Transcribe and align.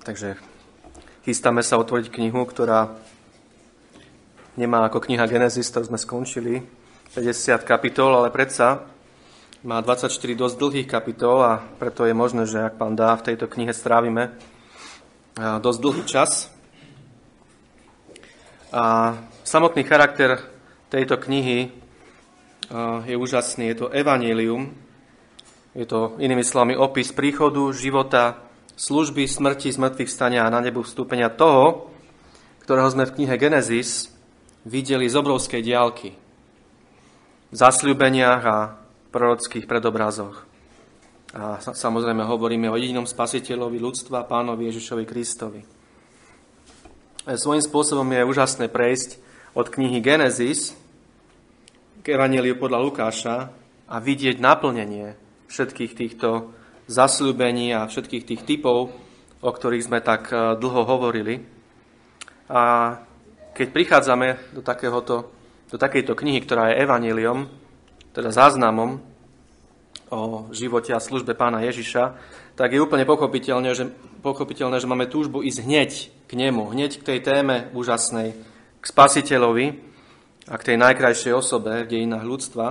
Takže 0.00 0.40
chystáme 1.28 1.60
sa 1.60 1.76
otvoriť 1.76 2.08
knihu, 2.08 2.48
ktorá 2.48 2.96
nemá 4.56 4.88
ako 4.88 5.04
kniha 5.04 5.28
Genesis, 5.28 5.68
ktorú 5.68 5.92
sme 5.92 6.00
skončili, 6.00 6.64
50 7.12 7.68
kapitol, 7.68 8.16
ale 8.16 8.32
predsa 8.32 8.88
má 9.60 9.76
24 9.84 10.08
dosť 10.32 10.56
dlhých 10.56 10.88
kapitol 10.88 11.44
a 11.44 11.60
preto 11.60 12.08
je 12.08 12.16
možné, 12.16 12.48
že 12.48 12.64
ak 12.64 12.80
pán 12.80 12.96
dá, 12.96 13.12
v 13.12 13.28
tejto 13.28 13.44
knihe 13.44 13.76
strávime 13.76 14.32
dosť 15.36 15.78
dlhý 15.84 16.02
čas. 16.08 16.48
A 18.72 19.16
samotný 19.44 19.84
charakter 19.84 20.40
tejto 20.88 21.20
knihy 21.20 21.76
je 23.04 23.14
úžasný. 23.20 23.76
Je 23.76 23.84
to 23.84 23.92
evanílium, 23.92 24.72
je 25.76 25.84
to 25.84 26.16
inými 26.16 26.40
slovami 26.40 26.72
opis 26.72 27.12
príchodu, 27.12 27.68
života, 27.76 28.48
služby, 28.80 29.28
smrti, 29.28 29.68
zmrtvých 29.76 30.08
stania 30.08 30.48
a 30.48 30.52
na 30.52 30.64
nebu 30.64 30.80
vstúpenia 30.80 31.28
toho, 31.28 31.92
ktorého 32.64 32.88
sme 32.88 33.04
v 33.04 33.20
knihe 33.20 33.36
Genesis 33.36 34.08
videli 34.64 35.04
z 35.04 35.20
obrovskej 35.20 35.60
diálky. 35.60 36.16
V 37.52 37.56
zasľúbeniach 37.56 38.42
a 38.48 38.80
prorockých 39.12 39.68
predobrazoch. 39.68 40.48
A 41.36 41.60
samozrejme 41.60 42.24
hovoríme 42.24 42.72
o 42.72 42.78
jedinom 42.80 43.04
spasiteľovi 43.04 43.78
ľudstva, 43.78 44.26
pánovi 44.26 44.72
Ježišovi 44.72 45.04
Kristovi. 45.06 45.60
E, 45.62 47.36
svojím 47.36 47.62
spôsobom 47.62 48.06
je 48.06 48.26
úžasné 48.26 48.66
prejsť 48.66 49.20
od 49.54 49.68
knihy 49.70 50.00
Genesis 50.02 50.74
k 52.00 52.16
Evangeliu 52.16 52.56
podľa 52.58 52.82
Lukáša 52.82 53.36
a 53.86 53.96
vidieť 53.98 54.42
naplnenie 54.42 55.14
všetkých 55.50 55.92
týchto 55.94 56.50
zasľúbení 56.90 57.70
a 57.70 57.86
všetkých 57.86 58.26
tých 58.26 58.42
typov, 58.42 58.90
o 59.40 59.50
ktorých 59.50 59.86
sme 59.86 60.02
tak 60.02 60.34
e, 60.34 60.58
dlho 60.58 60.82
hovorili. 60.82 61.38
A 62.50 62.98
keď 63.54 63.66
prichádzame 63.70 64.58
do, 64.58 64.60
takéhoto, 64.66 65.30
do 65.70 65.76
takejto 65.78 66.18
knihy, 66.18 66.42
ktorá 66.42 66.74
je 66.74 66.82
evaneliom, 66.82 67.46
teda 68.10 68.34
záznamom 68.34 68.98
o 70.10 70.50
živote 70.50 70.90
a 70.90 70.98
službe 70.98 71.38
pána 71.38 71.62
Ježiša, 71.62 72.18
tak 72.58 72.74
je 72.74 72.82
úplne 72.82 73.06
pochopiteľné, 73.06 73.70
že, 73.78 73.86
pochopiteľné, 74.26 74.82
že 74.82 74.90
máme 74.90 75.06
túžbu 75.06 75.46
ísť 75.46 75.60
hneď 75.62 75.90
k 76.26 76.32
nemu, 76.34 76.74
hneď 76.74 76.98
k 76.98 77.06
tej 77.14 77.18
téme 77.22 77.70
úžasnej, 77.70 78.34
k 78.82 78.84
spasiteľovi 78.84 79.78
a 80.50 80.54
k 80.58 80.66
tej 80.74 80.76
najkrajšej 80.82 81.32
osobe 81.32 81.86
v 81.86 81.90
dejinách 81.94 82.26
ľudstva. 82.26 82.66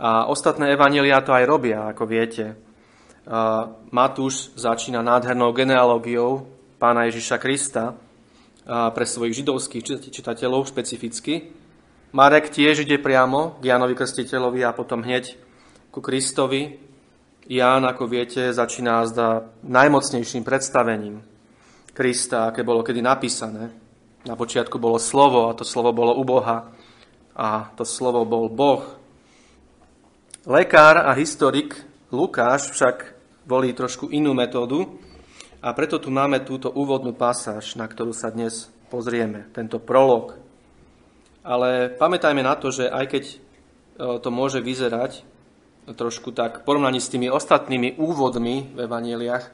A 0.00 0.28
ostatné 0.28 0.76
evanelia 0.76 1.24
to 1.24 1.32
aj 1.32 1.48
robia, 1.48 1.88
ako 1.88 2.04
viete. 2.04 2.69
Matúš 3.94 4.50
začína 4.58 5.06
nádhernou 5.06 5.54
genealógiou 5.54 6.50
pána 6.82 7.06
Ježiša 7.06 7.38
Krista 7.38 7.94
pre 8.66 9.06
svojich 9.06 9.46
židovských 9.46 10.10
čitateľov 10.10 10.66
špecificky. 10.66 11.54
Marek 12.10 12.50
tiež 12.50 12.82
ide 12.82 12.98
priamo 12.98 13.54
k 13.62 13.70
Jánovi 13.70 13.94
Krstiteľovi 13.94 14.66
a 14.66 14.74
potom 14.74 15.06
hneď 15.06 15.38
ku 15.94 16.02
Kristovi. 16.02 16.82
Ján, 17.46 17.86
ako 17.86 18.10
viete, 18.10 18.50
začína 18.50 19.06
zda 19.06 19.46
najmocnejším 19.62 20.42
predstavením 20.42 21.22
Krista, 21.94 22.50
aké 22.50 22.66
bolo 22.66 22.82
kedy 22.82 22.98
napísané. 22.98 23.70
Na 24.26 24.34
počiatku 24.34 24.74
bolo 24.82 24.98
slovo 24.98 25.46
a 25.46 25.54
to 25.54 25.62
slovo 25.62 25.94
bolo 25.94 26.18
u 26.18 26.26
Boha 26.26 26.66
a 27.38 27.70
to 27.78 27.86
slovo 27.86 28.26
bol 28.26 28.50
Boh. 28.50 28.82
Lekár 30.50 30.98
a 30.98 31.14
historik 31.14 31.78
Lukáš 32.10 32.74
však 32.74 33.19
volí 33.50 33.74
trošku 33.74 34.14
inú 34.14 34.30
metódu 34.30 34.86
a 35.58 35.74
preto 35.74 35.98
tu 35.98 36.14
máme 36.14 36.46
túto 36.46 36.70
úvodnú 36.70 37.10
pasáž, 37.10 37.74
na 37.74 37.90
ktorú 37.90 38.14
sa 38.14 38.30
dnes 38.30 38.70
pozrieme, 38.86 39.50
tento 39.50 39.82
prolog. 39.82 40.38
Ale 41.42 41.90
pamätajme 41.90 42.46
na 42.46 42.54
to, 42.54 42.70
že 42.70 42.86
aj 42.86 43.04
keď 43.10 43.24
e, 43.26 43.36
to 44.22 44.30
môže 44.30 44.62
vyzerať 44.62 45.26
trošku 45.90 46.30
tak 46.30 46.62
v 46.62 46.66
porovnaní 46.70 47.02
s 47.02 47.10
tými 47.10 47.26
ostatnými 47.26 47.98
úvodmi 47.98 48.70
v 48.70 48.86
evaneliách 48.86 49.50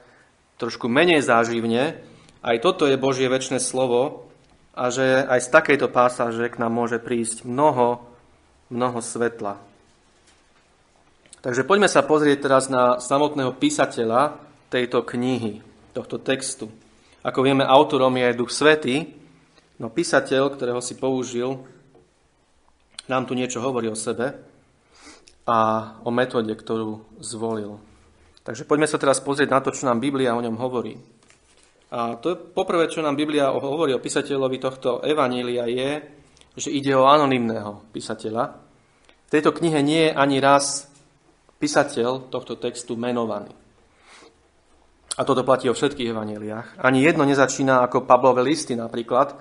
trošku 0.61 0.93
menej 0.93 1.25
záživne, 1.25 1.97
aj 2.45 2.57
toto 2.61 2.85
je 2.85 3.01
Božie 3.01 3.33
väčšie 3.33 3.57
slovo 3.65 4.29
a 4.77 4.93
že 4.93 5.25
aj 5.25 5.41
z 5.41 5.49
takejto 5.49 5.89
pásaže 5.89 6.53
k 6.53 6.61
nám 6.61 6.77
môže 6.77 7.01
prísť 7.01 7.49
mnoho, 7.49 8.05
mnoho 8.69 9.01
svetla. 9.01 9.57
Takže 11.47 11.63
poďme 11.63 11.87
sa 11.87 12.03
pozrieť 12.03 12.43
teraz 12.43 12.67
na 12.67 12.99
samotného 12.99 13.55
písateľa 13.55 14.35
tejto 14.67 15.07
knihy, 15.07 15.63
tohto 15.95 16.19
textu. 16.19 16.67
Ako 17.23 17.47
vieme, 17.47 17.63
autorom 17.63 18.11
je 18.19 18.35
Duch 18.35 18.51
Svetý, 18.51 19.15
no 19.79 19.87
písateľ, 19.87 20.51
ktorého 20.51 20.83
si 20.83 20.99
použil, 20.99 21.63
nám 23.07 23.31
tu 23.31 23.39
niečo 23.39 23.63
hovorí 23.63 23.87
o 23.87 23.95
sebe 23.95 24.35
a 25.47 25.59
o 26.03 26.11
metóde, 26.11 26.51
ktorú 26.51 27.23
zvolil. 27.23 27.79
Takže 28.43 28.67
poďme 28.67 28.91
sa 28.91 28.99
teraz 28.99 29.23
pozrieť 29.23 29.47
na 29.47 29.63
to, 29.63 29.71
čo 29.71 29.87
nám 29.87 30.03
Biblia 30.03 30.35
o 30.35 30.43
ňom 30.43 30.59
hovorí. 30.59 30.99
A 31.95 32.19
to 32.19 32.35
je 32.35 32.43
poprvé, 32.43 32.91
čo 32.91 33.07
nám 33.07 33.15
Biblia 33.15 33.55
hovorí 33.55 33.95
o 33.95 34.03
písateľovi 34.03 34.59
tohto 34.59 34.99
evanília 34.99 35.71
je, 35.71 36.11
že 36.59 36.75
ide 36.75 36.91
o 36.99 37.07
anonymného 37.07 37.87
písateľa. 37.95 38.51
V 38.51 39.29
tejto 39.31 39.55
knihe 39.55 39.79
nie 39.79 40.11
je 40.11 40.17
ani 40.19 40.43
raz 40.43 40.91
písateľ 41.57 42.29
tohto 42.29 42.61
textu 42.61 42.97
menovaný. 42.97 43.53
A 45.17 45.25
toto 45.25 45.41
platí 45.49 45.73
o 45.73 45.77
všetkých 45.77 46.13
evaneliách. 46.13 46.69
Ani 46.77 47.01
jedno 47.01 47.25
nezačína 47.25 47.81
ako 47.89 48.05
Pavlové 48.05 48.45
listy 48.45 48.77
napríklad, 48.77 49.33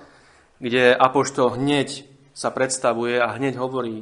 kde 0.56 0.96
Apoštol 0.96 1.60
hneď 1.60 2.08
sa 2.32 2.48
predstavuje 2.48 3.20
a 3.20 3.36
hneď 3.36 3.60
hovorí, 3.60 4.00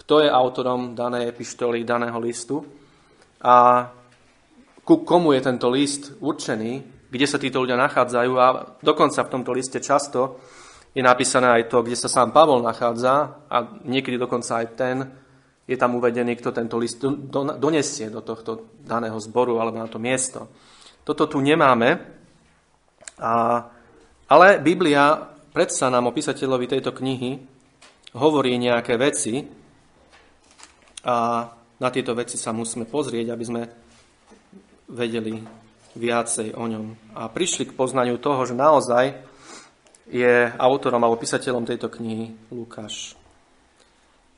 kto 0.00 0.24
je 0.24 0.32
autorom 0.32 0.96
danej 0.96 1.28
epištoly, 1.28 1.84
daného 1.84 2.16
listu 2.16 2.64
a 3.44 3.88
ku 4.80 5.04
komu 5.04 5.36
je 5.36 5.44
tento 5.44 5.68
list 5.68 6.16
určený, 6.24 7.04
kde 7.12 7.26
sa 7.28 7.36
títo 7.36 7.60
ľudia 7.60 7.76
nachádzajú 7.76 8.32
a 8.40 8.46
dokonca 8.80 9.20
v 9.20 9.32
tomto 9.32 9.52
liste 9.52 9.76
často 9.84 10.40
je 10.96 11.04
napísané 11.04 11.52
aj 11.52 11.68
to, 11.68 11.84
kde 11.84 12.00
sa 12.00 12.08
sám 12.08 12.32
Pavol 12.32 12.64
nachádza 12.64 13.44
a 13.46 13.56
niekedy 13.84 14.16
dokonca 14.16 14.64
aj 14.64 14.66
ten, 14.72 14.96
je 15.70 15.78
tam 15.78 15.94
uvedený, 15.94 16.34
kto 16.34 16.50
tento 16.50 16.74
list 16.82 16.98
donesie 17.62 18.10
do 18.10 18.26
tohto 18.26 18.74
daného 18.82 19.14
zboru 19.22 19.62
alebo 19.62 19.78
na 19.78 19.86
to 19.86 20.02
miesto. 20.02 20.50
Toto 21.06 21.30
tu 21.30 21.38
nemáme, 21.38 21.94
a, 23.22 23.62
ale 24.26 24.58
Biblia 24.58 25.14
predsa 25.54 25.86
nám 25.86 26.10
o 26.10 26.16
písateľovi 26.16 26.66
tejto 26.66 26.90
knihy 26.90 27.38
hovorí 28.18 28.58
nejaké 28.58 28.98
veci 28.98 29.46
a 31.06 31.46
na 31.80 31.88
tieto 31.94 32.18
veci 32.18 32.34
sa 32.34 32.50
musíme 32.50 32.90
pozrieť, 32.90 33.26
aby 33.30 33.44
sme 33.46 33.62
vedeli 34.90 35.38
viacej 35.94 36.58
o 36.58 36.64
ňom. 36.66 37.14
A 37.14 37.30
prišli 37.30 37.70
k 37.70 37.76
poznaniu 37.78 38.18
toho, 38.18 38.42
že 38.42 38.58
naozaj 38.58 39.14
je 40.10 40.50
autorom 40.58 40.98
alebo 40.98 41.22
písateľom 41.22 41.62
tejto 41.62 41.86
knihy 41.86 42.34
Lukáš. 42.50 43.19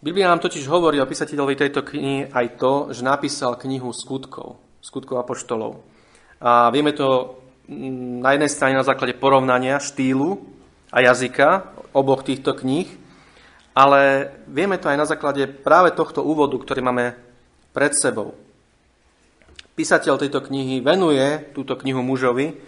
Biblia 0.02 0.26
nám 0.26 0.42
totiž 0.42 0.66
hovorí 0.66 0.98
o 0.98 1.06
písateľovi 1.06 1.54
tejto 1.54 1.86
knihy 1.86 2.34
aj 2.34 2.58
to, 2.58 2.90
že 2.90 3.06
napísal 3.06 3.54
knihu 3.54 3.94
skutkov, 3.94 4.58
skutkov 4.82 5.22
apoštolov. 5.22 5.78
A 6.42 6.74
vieme 6.74 6.90
to 6.90 7.38
mm, 7.70 8.18
na 8.18 8.34
jednej 8.34 8.50
strane 8.50 8.74
na 8.74 8.82
základe 8.82 9.14
porovnania 9.14 9.78
štýlu 9.78 10.42
a 10.90 11.06
jazyka 11.06 11.70
oboch 11.94 12.26
týchto 12.26 12.50
kníh, 12.50 12.90
ale 13.78 14.34
vieme 14.50 14.74
to 14.74 14.90
aj 14.90 14.98
na 14.98 15.06
základe 15.06 15.46
práve 15.46 15.94
tohto 15.94 16.26
úvodu, 16.26 16.58
ktorý 16.58 16.82
máme 16.82 17.14
pred 17.70 17.94
sebou. 17.94 18.34
Písateľ 19.78 20.18
tejto 20.18 20.42
knihy 20.42 20.82
venuje 20.82 21.54
túto 21.54 21.78
knihu 21.78 22.02
mužovi, 22.02 22.58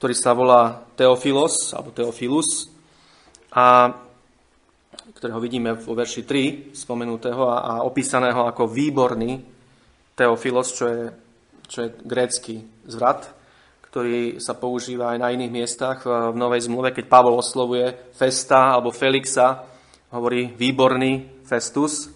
ktorý 0.00 0.16
sa 0.16 0.32
volá 0.32 0.88
Teofilos, 0.96 1.76
alebo 1.76 1.92
Teofilus, 1.92 2.72
a 3.52 3.92
ktorého 5.20 5.36
vidíme 5.36 5.76
vo 5.76 5.92
verši 5.92 6.24
3 6.24 6.72
spomenutého 6.72 7.44
a, 7.44 7.56
a 7.60 7.72
opísaného 7.84 8.48
ako 8.48 8.64
výborný 8.64 9.36
Teofilos, 10.16 10.72
čo 10.72 10.88
je, 10.88 11.02
čo 11.68 11.78
je 11.84 11.88
grécky 12.08 12.64
zvrat, 12.88 13.28
ktorý 13.84 14.40
sa 14.40 14.56
používa 14.56 15.12
aj 15.12 15.18
na 15.20 15.28
iných 15.28 15.52
miestach 15.52 16.08
v 16.08 16.32
Novej 16.40 16.64
zmluve, 16.64 16.96
keď 16.96 17.04
Pavol 17.04 17.36
oslovuje 17.36 18.16
Festa 18.16 18.72
alebo 18.72 18.96
Felixa, 18.96 19.60
hovorí 20.16 20.56
výborný 20.56 21.44
Festus, 21.44 22.08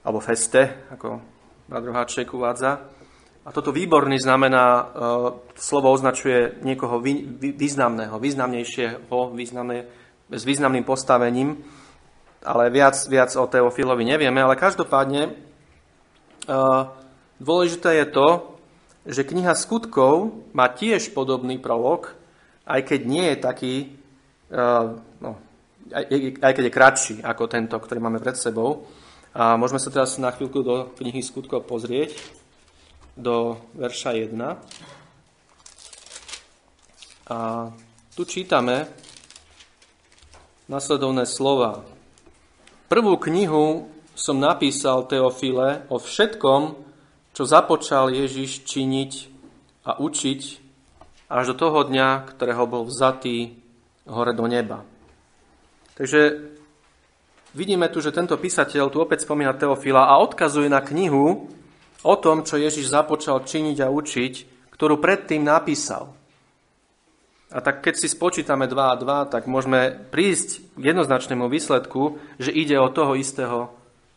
alebo 0.00 0.24
Feste, 0.24 0.88
ako 0.88 1.20
brat 1.68 1.84
Roháček 1.84 2.32
uvádza. 2.32 2.80
A 3.44 3.48
toto 3.52 3.76
výborný 3.76 4.16
znamená, 4.16 4.66
uh, 4.72 4.84
slovo 5.52 5.92
označuje 5.92 6.64
niekoho 6.64 6.96
vý, 6.96 7.28
vý, 7.28 7.52
významného, 7.52 8.16
významnejšieho, 8.16 9.04
významné, 9.36 9.78
s 10.32 10.44
významným 10.48 10.86
postavením 10.86 11.60
ale 12.42 12.70
viac, 12.70 12.98
viac 13.06 13.30
o 13.38 13.46
Teofilovi 13.46 14.04
nevieme, 14.04 14.42
ale 14.42 14.58
každopádne 14.58 15.30
uh, 15.30 16.90
dôležité 17.38 18.02
je 18.02 18.06
to, 18.10 18.28
že 19.02 19.26
kniha 19.26 19.54
skutkov 19.58 20.30
má 20.54 20.70
tiež 20.70 21.10
podobný 21.10 21.58
prolog 21.58 22.22
aj 22.66 22.80
keď 22.86 23.00
nie 23.06 23.26
je 23.34 23.36
taký, 23.36 23.74
no, 25.20 25.30
aj, 25.90 26.04
aj 26.38 26.52
keď 26.54 26.64
je 26.64 26.76
kratší 26.76 27.14
ako 27.22 27.50
tento, 27.50 27.76
ktorý 27.78 28.00
máme 28.00 28.22
pred 28.22 28.38
sebou. 28.38 28.86
A 29.32 29.56
môžeme 29.56 29.80
sa 29.80 29.88
teraz 29.90 30.20
na 30.20 30.30
chvíľku 30.30 30.60
do 30.60 30.92
knihy 31.00 31.24
skutkov 31.24 31.64
pozrieť, 31.64 32.12
do 33.16 33.56
verša 33.76 34.12
1. 34.16 34.36
A 37.32 37.36
tu 38.12 38.22
čítame 38.28 38.88
nasledovné 40.68 41.24
slova. 41.24 41.80
Prvú 42.92 43.16
knihu 43.16 43.88
som 44.12 44.36
napísal 44.36 45.08
Teofile 45.08 45.88
o 45.88 45.96
všetkom, 45.96 46.76
čo 47.32 47.48
započal 47.48 48.12
Ježiš 48.12 48.68
činiť 48.68 49.12
a 49.88 49.96
učiť 49.96 50.40
až 51.32 51.44
do 51.48 51.54
toho 51.56 51.88
dňa, 51.88 52.36
ktorého 52.36 52.68
bol 52.68 52.84
vzatý 52.84 53.56
hore 54.04 54.36
do 54.36 54.44
neba. 54.44 54.84
Takže 55.96 56.52
vidíme 57.56 57.88
tu, 57.88 58.04
že 58.04 58.12
tento 58.12 58.36
písateľ 58.36 58.92
tu 58.92 59.00
opäť 59.00 59.24
spomína 59.24 59.56
Teofila 59.56 60.12
a 60.12 60.20
odkazuje 60.20 60.68
na 60.68 60.84
knihu 60.84 61.48
o 62.04 62.14
tom, 62.20 62.44
čo 62.44 62.60
Ježiš 62.60 62.92
započal 62.92 63.40
činiť 63.48 63.80
a 63.80 63.88
učiť, 63.88 64.34
ktorú 64.68 65.00
predtým 65.00 65.40
napísal. 65.40 66.12
A 67.52 67.60
tak 67.60 67.84
keď 67.84 68.00
si 68.00 68.08
spočítame 68.08 68.64
2 68.64 68.74
a 68.74 68.96
2, 68.96 69.32
tak 69.32 69.44
môžeme 69.44 69.92
prísť 70.08 70.64
k 70.72 70.82
jednoznačnému 70.92 71.52
výsledku, 71.52 72.16
že 72.40 72.48
ide 72.48 72.80
o 72.80 72.88
toho 72.88 73.12
istého 73.12 73.68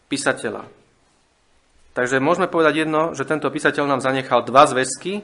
písateľa. 0.07 0.63
Takže 1.95 2.23
môžeme 2.23 2.47
povedať 2.47 2.87
jedno, 2.87 3.11
že 3.15 3.27
tento 3.27 3.47
písateľ 3.51 3.87
nám 3.87 4.03
zanechal 4.03 4.43
dva 4.47 4.67
zväzky. 4.67 5.23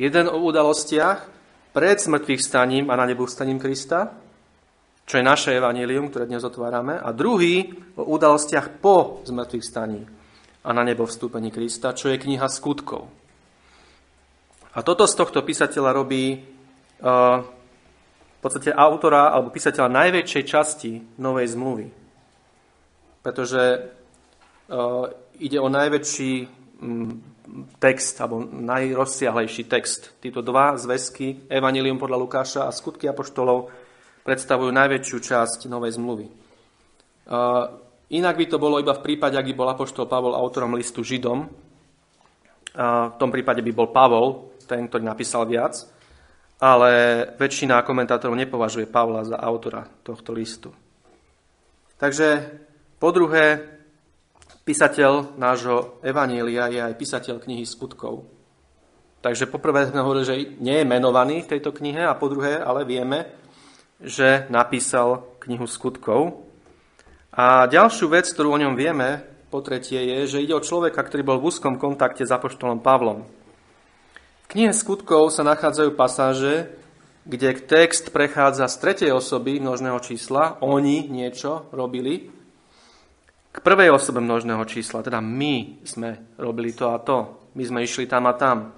Jeden 0.00 0.28
o 0.28 0.40
udalostiach 0.44 1.28
pred 1.72 1.96
smrtvých 1.96 2.40
staním 2.40 2.88
a 2.92 2.96
na 2.96 3.08
nebu 3.08 3.24
staním 3.24 3.60
Krista, 3.60 4.12
čo 5.08 5.20
je 5.20 5.24
naše 5.24 5.56
evanílium, 5.56 6.08
ktoré 6.08 6.28
dnes 6.28 6.44
otvárame, 6.44 7.00
a 7.00 7.12
druhý 7.16 7.72
o 7.96 8.04
udalostiach 8.12 8.80
po 8.80 9.24
zmrtvých 9.24 9.64
staní 9.64 10.04
a 10.62 10.70
na 10.70 10.84
nebo 10.86 11.08
vstúpení 11.08 11.50
Krista, 11.50 11.96
čo 11.96 12.08
je 12.08 12.20
kniha 12.20 12.46
skutkov. 12.46 13.10
A 14.72 14.80
toto 14.80 15.04
z 15.04 15.14
tohto 15.16 15.44
písateľa 15.44 15.90
robí 15.92 16.38
v 17.02 18.38
podstate 18.38 18.70
autora 18.70 19.34
alebo 19.34 19.50
písateľa 19.50 19.90
najväčšej 19.90 20.44
časti 20.46 21.18
Novej 21.18 21.50
zmluvy. 21.58 21.86
Pretože 23.26 23.90
ide 25.42 25.58
o 25.58 25.68
najväčší 25.70 26.32
text, 27.82 28.14
alebo 28.22 28.42
najrozsiahlejší 28.42 29.66
text. 29.66 30.14
Títo 30.22 30.42
dva 30.46 30.78
zväzky, 30.78 31.50
Evangelium 31.50 31.98
podľa 31.98 32.18
Lukáša 32.22 32.60
a 32.66 32.74
skutky 32.74 33.10
apoštolov, 33.10 33.70
predstavujú 34.22 34.70
najväčšiu 34.70 35.18
časť 35.18 35.66
Novej 35.66 35.98
zmluvy. 35.98 36.26
Inak 38.12 38.34
by 38.38 38.46
to 38.46 38.58
bolo 38.62 38.78
iba 38.78 38.94
v 38.94 39.04
prípade, 39.04 39.34
ak 39.38 39.46
by 39.50 39.54
bol 39.54 39.70
apoštol 39.70 40.06
Pavol 40.06 40.38
autorom 40.38 40.74
listu 40.78 41.02
Židom. 41.02 41.50
V 42.74 43.14
tom 43.18 43.30
prípade 43.30 43.62
by 43.62 43.72
bol 43.74 43.90
Pavol, 43.90 44.54
ten, 44.66 44.86
ktorý 44.86 45.02
napísal 45.06 45.46
viac 45.46 45.78
ale 46.62 46.90
väčšina 47.34 47.82
komentátorov 47.82 48.38
nepovažuje 48.38 48.86
Pavla 48.86 49.26
za 49.26 49.34
autora 49.34 49.82
tohto 50.06 50.30
listu. 50.30 50.70
Takže 51.98 52.38
po 53.02 53.10
druhé, 53.10 53.58
písateľ 54.62 55.34
nášho 55.34 55.98
Evanielia 56.06 56.70
je 56.70 56.78
aj 56.78 56.94
písateľ 56.94 57.42
knihy 57.42 57.66
skutkov. 57.66 58.22
Takže 59.18 59.50
poprvé 59.50 59.90
sme 59.90 60.06
hovorili, 60.06 60.26
že 60.26 60.36
nie 60.62 60.82
je 60.82 60.86
menovaný 60.86 61.42
v 61.42 61.50
tejto 61.58 61.74
knihe 61.74 62.06
a 62.06 62.14
po 62.14 62.30
druhé, 62.30 62.62
ale 62.62 62.86
vieme, 62.86 63.26
že 63.98 64.46
napísal 64.46 65.38
knihu 65.42 65.66
skutkov. 65.66 66.46
A 67.34 67.66
ďalšiu 67.66 68.06
vec, 68.06 68.30
ktorú 68.30 68.54
o 68.54 68.62
ňom 68.62 68.78
vieme, 68.78 69.22
po 69.50 69.62
tretie, 69.62 69.98
je, 69.98 70.38
že 70.38 70.42
ide 70.42 70.54
o 70.54 70.62
človeka, 70.62 71.02
ktorý 71.02 71.22
bol 71.26 71.38
v 71.42 71.50
úzkom 71.50 71.74
kontakte 71.74 72.22
s 72.22 72.34
apoštolom 72.34 72.82
Pavlom 72.82 73.41
knihe 74.52 74.76
skutkov 74.76 75.32
sa 75.32 75.40
nachádzajú 75.48 75.96
pasáže, 75.96 76.68
kde 77.24 77.56
text 77.64 78.12
prechádza 78.12 78.68
z 78.68 78.76
tretej 78.76 79.10
osoby 79.16 79.56
množného 79.56 79.96
čísla, 80.04 80.60
oni 80.60 81.08
niečo 81.08 81.72
robili, 81.72 82.28
k 83.52 83.58
prvej 83.60 83.92
osobe 83.92 84.20
množného 84.20 84.64
čísla, 84.64 85.04
teda 85.04 85.20
my 85.20 85.84
sme 85.84 86.36
robili 86.40 86.72
to 86.72 86.88
a 86.88 86.96
to, 87.00 87.48
my 87.52 87.62
sme 87.64 87.84
išli 87.84 88.08
tam 88.08 88.24
a 88.28 88.32
tam. 88.32 88.72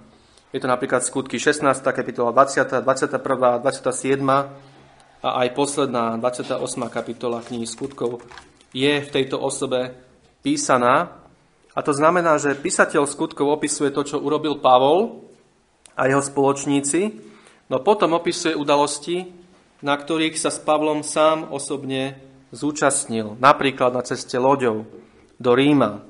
Je 0.50 0.58
to 0.58 0.66
napríklad 0.66 1.02
skutky 1.02 1.38
16. 1.38 1.62
kapitola, 1.94 2.34
20., 2.34 2.82
21., 2.82 3.62
27. 3.62 4.22
a 5.22 5.28
aj 5.42 5.48
posledná 5.54 6.18
28. 6.18 6.58
kapitola 6.90 7.42
knihy 7.42 7.66
skutkov 7.66 8.22
je 8.74 8.98
v 9.02 9.08
tejto 9.10 9.38
osobe 9.38 9.94
písaná. 10.42 11.22
A 11.74 11.80
to 11.82 11.94
znamená, 11.94 12.38
že 12.38 12.58
písateľ 12.58 13.06
skutkov 13.06 13.50
opisuje 13.50 13.90
to, 13.94 14.02
čo 14.02 14.22
urobil 14.22 14.58
Pavol 14.58 15.26
a 15.94 16.10
jeho 16.10 16.22
spoločníci, 16.22 17.00
no 17.70 17.80
potom 17.80 18.18
opisuje 18.18 18.54
udalosti, 18.54 19.30
na 19.82 19.94
ktorých 19.94 20.38
sa 20.38 20.50
s 20.50 20.58
Pavlom 20.62 21.06
sám 21.06 21.50
osobne 21.54 22.18
zúčastnil, 22.54 23.36
napríklad 23.38 23.94
na 23.94 24.02
ceste 24.06 24.38
loďou 24.38 24.86
do 25.38 25.50
Ríma. 25.52 26.02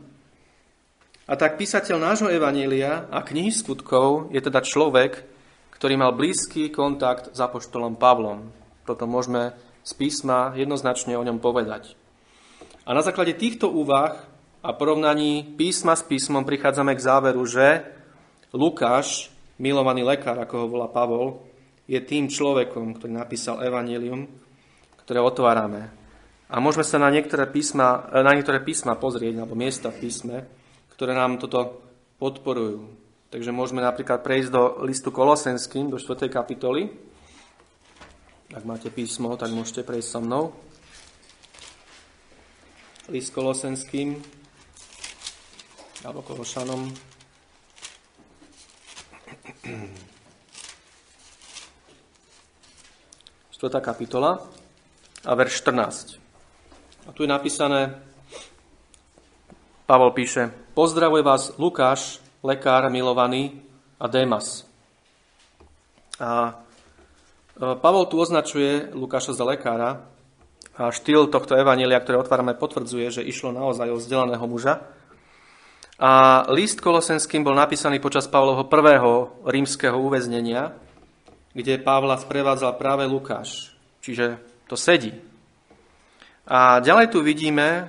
A 1.24 1.34
tak 1.40 1.56
písateľ 1.56 1.96
nášho 1.96 2.28
Evanília 2.28 3.08
a 3.08 3.24
knihy 3.24 3.48
skutkov 3.48 4.28
je 4.28 4.40
teda 4.44 4.60
človek, 4.60 5.24
ktorý 5.72 5.96
mal 5.96 6.12
blízky 6.12 6.68
kontakt 6.68 7.32
s 7.32 7.38
apoštolom 7.40 7.96
Pavlom. 7.96 8.52
Toto 8.84 9.08
môžeme 9.08 9.56
z 9.80 9.92
písma 9.96 10.52
jednoznačne 10.52 11.16
o 11.16 11.24
ňom 11.24 11.40
povedať. 11.40 11.96
A 12.84 12.92
na 12.92 13.00
základe 13.00 13.32
týchto 13.32 13.72
úvah 13.72 14.28
a 14.60 14.70
porovnaní 14.76 15.56
písma 15.56 15.96
s 15.96 16.04
písmom 16.04 16.44
prichádzame 16.44 16.92
k 16.92 17.04
záveru, 17.04 17.42
že 17.48 17.84
Lukáš 18.52 19.33
milovaný 19.58 20.02
lekár, 20.02 20.38
ako 20.40 20.54
ho 20.64 20.66
volá 20.66 20.88
Pavol, 20.90 21.42
je 21.84 22.00
tým 22.00 22.32
človekom, 22.32 22.96
ktorý 22.96 23.12
napísal 23.12 23.60
Evangelium, 23.60 24.24
ktoré 25.04 25.20
otvárame. 25.20 25.92
A 26.48 26.60
môžeme 26.60 26.84
sa 26.84 26.96
na 26.96 27.12
niektoré 27.12 27.44
písma, 27.48 28.08
na 28.12 28.32
niektoré 28.32 28.64
písma 28.64 28.96
pozrieť, 28.96 29.36
alebo 29.40 29.58
miesta 29.58 29.92
v 29.92 30.08
písme, 30.08 30.36
ktoré 30.96 31.12
nám 31.12 31.36
toto 31.36 31.84
podporujú. 32.16 32.88
Takže 33.28 33.50
môžeme 33.50 33.82
napríklad 33.82 34.22
prejsť 34.22 34.50
do 34.54 34.62
listu 34.86 35.10
Kolosenským, 35.10 35.90
do 35.90 35.98
4. 35.98 36.30
kapitoly. 36.30 36.86
Ak 38.54 38.62
máte 38.62 38.88
písmo, 38.94 39.34
tak 39.34 39.50
môžete 39.50 39.82
prejsť 39.82 40.08
so 40.08 40.20
mnou. 40.22 40.54
List 43.10 43.34
Kolosenským, 43.34 44.16
alebo 46.06 46.24
Kološanom, 46.24 46.88
4. 53.50 53.80
kapitola 53.80 54.38
a 55.24 55.34
verš 55.34 55.52
14. 55.64 56.20
A 57.08 57.12
tu 57.12 57.22
je 57.24 57.28
napísané, 57.28 57.94
Pavol 59.88 60.10
píše, 60.12 60.52
pozdravuje 60.76 61.22
vás 61.24 61.56
Lukáš, 61.56 62.20
lekár 62.44 62.92
milovaný 62.92 63.64
a 64.00 64.08
Démas. 64.08 64.66
A 66.20 66.60
e, 67.56 67.74
Pavol 67.80 68.06
tu 68.08 68.20
označuje 68.20 68.92
Lukáša 68.92 69.32
za 69.32 69.44
lekára 69.48 70.04
a 70.76 70.92
štýl 70.92 71.32
tohto 71.32 71.56
evanelia, 71.56 72.00
ktoré 72.00 72.18
otvárame, 72.20 72.52
potvrdzuje, 72.52 73.10
že 73.20 73.22
išlo 73.24 73.52
naozaj 73.52 73.90
o 73.92 73.96
vzdelaného 73.96 74.44
muža, 74.44 74.84
a 75.94 76.42
list 76.50 76.82
Kolosenským 76.82 77.46
bol 77.46 77.54
napísaný 77.54 78.02
počas 78.02 78.26
Pavlovho 78.26 78.66
prvého 78.66 79.30
rímskeho 79.46 79.94
uväznenia, 79.94 80.74
kde 81.54 81.78
Pavla 81.78 82.18
sprevádzal 82.18 82.74
práve 82.74 83.06
Lukáš. 83.06 83.74
Čiže 84.02 84.42
to 84.66 84.74
sedí. 84.74 85.14
A 86.44 86.82
ďalej 86.82 87.14
tu 87.14 87.22
vidíme 87.24 87.66
e, 87.68 87.82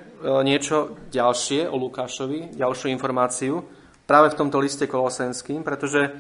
niečo 0.46 0.96
ďalšie 1.12 1.68
o 1.68 1.76
Lukášovi, 1.76 2.56
ďalšiu 2.56 2.88
informáciu, 2.94 3.66
práve 4.08 4.32
v 4.32 4.38
tomto 4.38 4.62
liste 4.62 4.86
Kolosenským, 4.88 5.66
pretože 5.66 6.14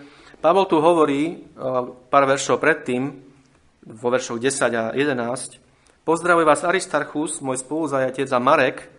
Pavol 0.43 0.67
tu 0.67 0.81
hovorí 0.81 1.21
e, 1.31 1.35
pár 2.09 2.25
veršov 2.27 2.59
predtým, 2.59 3.13
vo 3.85 4.07
veršoch 4.09 4.41
10 4.41 4.73
a 4.73 4.83
11, 4.97 5.65
Pozdravuje 6.05 6.45
vás 6.45 6.61
Aristarchus, 6.61 7.41
môj 7.41 7.65
spoluzajatec 7.65 8.29
a 8.29 8.37
Marek, 8.37 8.93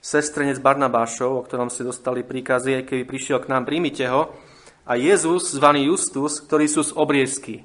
sestrenec 0.00 0.58
Barnabášov, 0.58 1.40
o 1.40 1.44
ktorom 1.44 1.68
ste 1.68 1.84
dostali 1.84 2.24
príkazy, 2.24 2.88
keby 2.88 3.04
prišiel 3.04 3.38
k 3.44 3.52
nám, 3.52 3.68
príjmite 3.68 4.08
ho, 4.08 4.32
a 4.88 4.96
Jezus, 4.96 5.52
zvaný 5.54 5.92
Justus, 5.92 6.40
ktorí 6.40 6.66
sú 6.66 6.82
z 6.82 6.96
obriezky. 6.96 7.62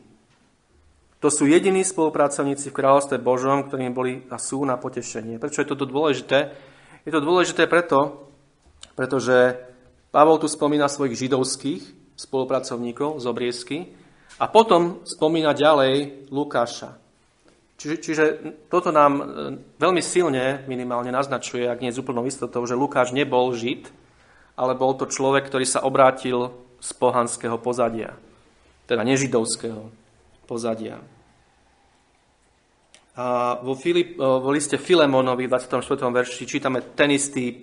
To 1.24 1.34
sú 1.34 1.50
jediní 1.50 1.82
spolupracovníci 1.82 2.70
v 2.70 2.78
kráľovstve 2.78 3.18
Božom, 3.18 3.66
ktorí 3.66 3.90
boli 3.90 4.14
a 4.30 4.38
sú 4.38 4.62
na 4.62 4.78
potešenie. 4.78 5.42
Prečo 5.42 5.64
je 5.66 5.72
toto 5.74 5.90
dôležité? 5.90 6.54
Je 7.02 7.10
to 7.10 7.24
dôležité 7.24 7.66
preto, 7.66 8.30
pretože 8.94 9.58
Pavol 10.14 10.38
tu 10.38 10.46
spomína 10.46 10.86
svojich 10.86 11.26
židovských 11.26 11.82
spolupracovníkov 12.20 13.20
z 13.20 13.26
obriezky 13.26 13.78
A 14.36 14.52
potom 14.52 15.00
spomína 15.08 15.56
ďalej 15.56 16.28
Lukáša. 16.28 17.00
Čiže, 17.76 17.96
čiže 18.00 18.26
toto 18.72 18.96
nám 18.96 19.14
e, 19.20 19.24
veľmi 19.80 20.00
silne 20.00 20.64
minimálne 20.64 21.12
naznačuje, 21.12 21.68
ak 21.68 21.84
nie 21.84 21.92
z 21.92 22.00
úplnou 22.00 22.24
istotou, 22.24 22.64
že 22.64 22.80
Lukáš 22.80 23.12
nebol 23.12 23.52
Žid, 23.52 23.92
ale 24.56 24.80
bol 24.80 24.96
to 24.96 25.12
človek, 25.12 25.52
ktorý 25.52 25.68
sa 25.68 25.84
obrátil 25.84 26.56
z 26.80 26.90
pohanského 26.96 27.60
pozadia, 27.60 28.16
teda 28.88 29.04
nežidovského 29.04 29.92
pozadia. 30.48 31.04
A 33.16 33.60
vo, 33.60 33.76
Filip, 33.76 34.16
e, 34.16 34.24
vo 34.24 34.52
liste 34.56 34.80
Filemonovi 34.80 35.48
v 35.48 35.52
24. 35.52 36.12
verši 36.16 36.48
čítame 36.48 36.96
ten 36.96 37.12
istý 37.12 37.60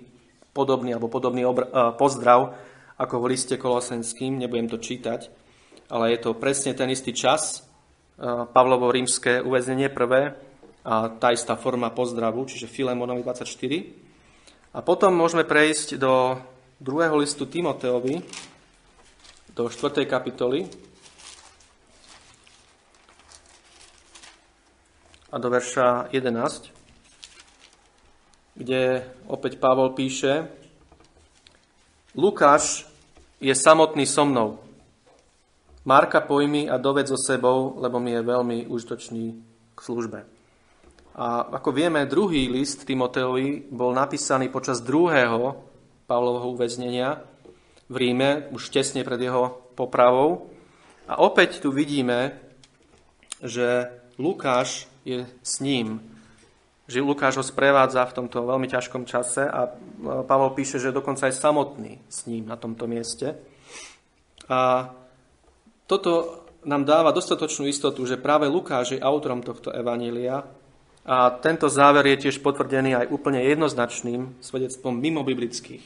podobný 0.53 0.93
alebo 0.93 1.09
podobný 1.09 1.41
obr- 1.41 1.73
e, 1.73 1.97
pozdrav 1.97 2.53
ako 3.01 3.17
v 3.17 3.29
liste 3.33 3.57
Kolosenským, 3.57 4.37
nebudem 4.37 4.69
to 4.69 4.77
čítať, 4.77 5.25
ale 5.89 6.13
je 6.13 6.19
to 6.21 6.37
presne 6.37 6.77
ten 6.77 6.93
istý 6.93 7.17
čas, 7.17 7.65
Pavlovo 8.23 8.87
rímske 8.87 9.43
uväznenie 9.43 9.91
prvé 9.91 10.31
a 10.87 11.11
tá 11.11 11.35
istá 11.35 11.59
forma 11.59 11.91
pozdravu, 11.91 12.47
čiže 12.47 12.71
Filemonovi 12.71 13.19
24. 13.19 13.51
A 14.71 14.79
potom 14.79 15.11
môžeme 15.11 15.43
prejsť 15.43 15.99
do 15.99 16.39
druhého 16.79 17.19
listu 17.19 17.43
Timoteovi, 17.43 18.23
do 19.51 19.67
4. 19.67 20.07
kapitoly 20.07 20.71
a 25.27 25.35
do 25.35 25.47
verša 25.51 26.07
11, 26.15 26.71
kde 28.55 29.03
opäť 29.27 29.59
Pavol 29.59 29.91
píše 29.91 30.47
Lukáš 32.15 32.87
je 33.43 33.51
samotný 33.51 34.07
so 34.07 34.23
mnou. 34.23 34.62
Marka 35.83 36.23
pojmi 36.23 36.71
a 36.71 36.79
doved 36.79 37.11
so 37.11 37.19
sebou, 37.19 37.75
lebo 37.75 37.99
mi 37.99 38.15
je 38.15 38.23
veľmi 38.23 38.57
užitočný 38.71 39.23
k 39.75 39.79
službe. 39.79 40.23
A 41.13 41.45
ako 41.59 41.75
vieme, 41.75 42.07
druhý 42.07 42.47
list 42.47 42.87
Timoteovi 42.87 43.67
bol 43.69 43.91
napísaný 43.91 44.47
počas 44.47 44.79
druhého 44.79 45.59
Pavlovho 46.07 46.55
uväznenia 46.55 47.21
v 47.91 47.95
Ríme, 47.99 48.47
už 48.55 48.71
tesne 48.71 49.03
pred 49.03 49.19
jeho 49.19 49.75
popravou. 49.75 50.49
A 51.05 51.19
opäť 51.19 51.59
tu 51.59 51.69
vidíme, 51.75 52.39
že 53.43 53.91
Lukáš 54.15 54.87
je 55.03 55.27
s 55.43 55.59
ním. 55.59 55.99
Že 56.87 57.03
Lukáš 57.03 57.37
ho 57.37 57.45
sprevádza 57.45 58.07
v 58.07 58.23
tomto 58.23 58.39
veľmi 58.47 58.71
ťažkom 58.71 59.03
čase 59.03 59.43
a 59.43 59.67
Pavol 60.23 60.55
píše, 60.55 60.79
že 60.79 60.95
dokonca 60.95 61.27
aj 61.27 61.35
samotný 61.35 61.99
s 62.07 62.23
ním 62.23 62.47
na 62.47 62.55
tomto 62.55 62.87
mieste. 62.87 63.35
A 64.47 64.91
toto 65.87 66.43
nám 66.63 66.87
dáva 66.87 67.11
dostatočnú 67.11 67.67
istotu, 67.67 68.07
že 68.07 68.19
práve 68.19 68.47
Lukáš 68.47 68.95
je 68.95 69.03
autorom 69.03 69.43
tohto 69.43 69.71
evanília 69.75 70.47
a 71.03 71.35
tento 71.43 71.67
záver 71.67 72.15
je 72.15 72.27
tiež 72.27 72.39
potvrdený 72.39 72.95
aj 72.95 73.11
úplne 73.11 73.43
jednoznačným 73.43 74.39
svedectvom 74.39 74.95
mimo 74.95 75.27
biblických 75.27 75.83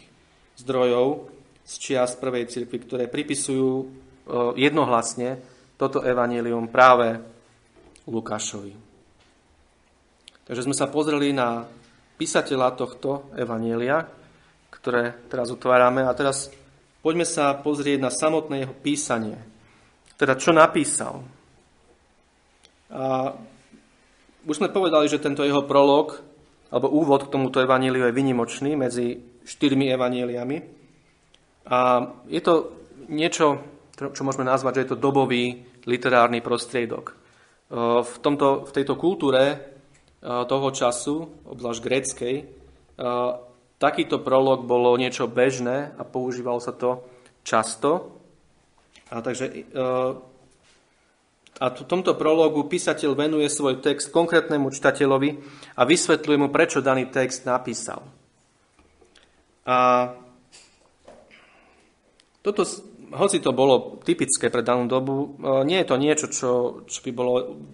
zdrojov 0.62 1.34
z 1.66 1.74
čias 1.82 2.13
prvej 2.13 2.46
cirkvi, 2.46 2.77
ktoré 2.86 3.04
pripisujú 3.10 3.72
e, 3.82 3.86
jednohlasne 4.62 5.42
toto 5.75 6.06
evanílium 6.06 6.70
práve 6.70 7.18
Lukášovi. 8.06 8.74
Takže 10.48 10.63
sme 10.63 10.77
sa 10.77 10.88
pozreli 10.88 11.34
na 11.34 11.66
písateľa 12.16 12.77
tohto 12.77 13.34
evanília, 13.36 14.06
ktoré 14.72 15.27
teraz 15.27 15.50
otvárame 15.51 16.06
a 16.06 16.16
teraz 16.16 16.54
poďme 17.04 17.25
sa 17.27 17.51
pozrieť 17.58 18.00
na 18.00 18.12
samotné 18.13 18.63
jeho 18.63 18.75
písanie, 18.77 19.38
teda 20.18 20.34
čo 20.36 20.52
napísal. 20.52 21.22
A 22.90 23.32
už 24.48 24.58
sme 24.58 24.74
povedali, 24.74 25.06
že 25.08 25.22
tento 25.22 25.46
jeho 25.46 25.64
prolog, 25.64 26.18
alebo 26.74 26.92
úvod 26.92 27.28
k 27.28 27.32
tomuto 27.32 27.64
evaníliu 27.64 28.10
je 28.10 28.18
vynimočný 28.18 28.76
medzi 28.76 29.20
štyrmi 29.48 29.88
evaníliami. 29.94 30.58
A 31.68 31.78
je 32.28 32.42
to 32.44 32.76
niečo, 33.08 33.64
čo 33.96 34.22
môžeme 34.24 34.48
nazvať, 34.48 34.74
že 34.76 34.84
je 34.84 34.92
to 34.96 35.04
dobový 35.04 35.64
literárny 35.88 36.44
prostriedok. 36.44 37.16
V, 38.04 38.14
tomto, 38.24 38.68
v 38.68 38.72
tejto 38.72 38.96
kultúre 38.96 39.76
toho 40.24 40.68
času, 40.72 41.28
obzvlášť 41.48 41.84
gréckej, 41.84 42.36
takýto 43.78 44.20
prolog 44.24 44.64
bolo 44.64 44.96
niečo 44.96 45.28
bežné 45.28 45.94
a 45.96 46.04
používalo 46.08 46.60
sa 46.60 46.72
to 46.72 47.04
často. 47.44 48.17
A 49.08 49.24
takže 49.24 49.46
e, 49.48 49.62
a 51.58 51.74
v 51.74 51.90
tomto 51.90 52.14
prologu 52.14 52.70
písateľ 52.70 53.18
venuje 53.18 53.50
svoj 53.50 53.82
text 53.82 54.14
konkrétnemu 54.14 54.70
čitateľovi 54.70 55.30
a 55.74 55.82
vysvetľuje 55.90 56.38
mu, 56.38 56.54
prečo 56.54 56.86
daný 56.86 57.10
text 57.10 57.50
napísal. 57.50 58.06
A 59.66 60.10
toto, 62.46 62.62
hoci 63.18 63.42
to 63.42 63.58
bolo 63.58 63.98
typické 64.06 64.54
pre 64.54 64.62
danú 64.62 64.86
dobu, 64.86 65.34
e, 65.42 65.66
nie 65.66 65.82
je 65.82 65.88
to 65.90 65.96
niečo, 65.98 66.28
čo, 66.30 66.52
čo 66.86 67.00
by 67.02 67.12
bolo 67.12 67.32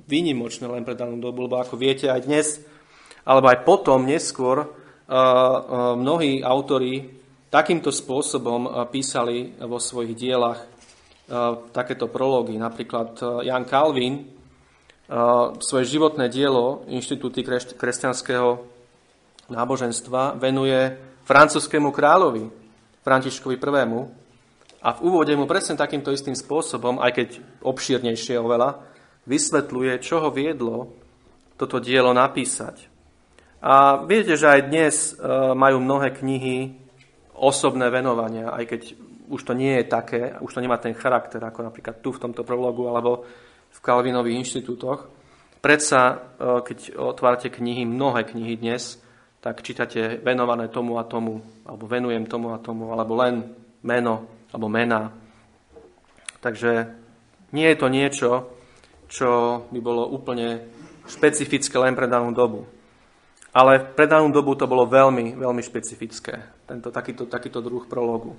výnimočné 0.07 0.65
len 0.71 0.87
pre 0.87 0.95
danú 0.95 1.19
dobu, 1.19 1.45
lebo 1.45 1.59
ako 1.59 1.75
viete 1.75 2.07
aj 2.07 2.21
dnes, 2.23 2.47
alebo 3.27 3.51
aj 3.51 3.67
potom, 3.67 4.07
neskôr, 4.07 4.63
e, 4.63 4.67
mnohí 5.99 6.39
autori 6.39 7.19
takýmto 7.51 7.93
spôsobom 7.93 8.89
písali 8.89 9.53
vo 9.61 9.77
svojich 9.77 10.17
dielach 10.17 10.72
takéto 11.71 12.11
prológy. 12.11 12.59
Napríklad 12.59 13.15
e, 13.19 13.47
Jan 13.47 13.63
Calvin 13.63 14.13
e, 14.19 14.23
svoje 15.63 15.85
životné 15.87 16.27
dielo 16.27 16.83
Inštitúty 16.91 17.41
kresťanského 17.79 18.59
náboženstva 19.47 20.35
venuje 20.35 20.99
francúzskému 21.23 21.95
kráľovi 21.95 22.47
Františkovi 23.03 23.55
I. 23.55 23.87
A 24.83 24.89
v 24.99 24.99
úvode 24.99 25.31
mu 25.39 25.47
presne 25.47 25.79
takýmto 25.79 26.11
istým 26.11 26.35
spôsobom, 26.35 26.99
aj 26.99 27.11
keď 27.15 27.29
obšírnejšie 27.63 28.35
oveľa, 28.35 28.83
vysvetľuje, 29.23 29.93
čo 30.03 30.19
ho 30.19 30.29
viedlo 30.31 30.91
toto 31.55 31.79
dielo 31.79 32.11
napísať. 32.11 32.91
A 33.63 34.03
viete, 34.03 34.35
že 34.35 34.43
aj 34.43 34.67
dnes 34.67 34.95
majú 35.55 35.79
mnohé 35.79 36.11
knihy 36.19 36.75
osobné 37.31 37.87
venovania, 37.87 38.51
aj 38.51 38.63
keď 38.67 38.81
už 39.29 39.41
to 39.43 39.53
nie 39.53 39.79
je 39.79 39.85
také, 39.87 40.35
už 40.39 40.53
to 40.53 40.63
nemá 40.63 40.77
ten 40.77 40.95
charakter, 40.95 41.39
ako 41.43 41.63
napríklad 41.63 41.99
tu 42.03 42.11
v 42.11 42.21
tomto 42.21 42.43
prologu 42.43 42.87
alebo 42.89 43.23
v 43.73 43.79
Kalvinových 43.79 44.39
inštitútoch. 44.43 45.07
Predsa, 45.63 46.01
e, 46.03 46.15
keď 46.61 46.77
otvárate 46.99 47.47
knihy, 47.47 47.87
mnohé 47.87 48.27
knihy 48.27 48.59
dnes, 48.59 48.99
tak 49.43 49.63
čítate 49.63 50.19
venované 50.23 50.67
tomu 50.67 50.99
a 50.99 51.03
tomu, 51.03 51.43
alebo 51.67 51.87
venujem 51.87 52.23
tomu 52.27 52.55
a 52.55 52.63
tomu, 52.63 52.91
alebo 52.95 53.15
len 53.19 53.43
meno, 53.83 54.27
alebo 54.51 54.67
mena. 54.71 55.11
Takže 56.39 56.87
nie 57.51 57.67
je 57.67 57.77
to 57.79 57.87
niečo, 57.87 58.29
čo 59.07 59.29
by 59.67 59.79
bolo 59.83 60.07
úplne 60.11 60.63
špecifické 61.07 61.75
len 61.79 61.95
pre 61.95 62.07
danú 62.07 62.31
dobu. 62.31 62.63
Ale 63.53 63.83
pre 63.93 64.09
danú 64.09 64.33
dobu 64.33 64.57
to 64.57 64.65
bolo 64.65 64.89
veľmi, 64.89 65.37
veľmi 65.37 65.61
špecifické, 65.61 66.65
tento, 66.65 66.89
takýto, 66.89 67.29
takýto 67.29 67.61
druh 67.61 67.85
prologu. 67.85 68.33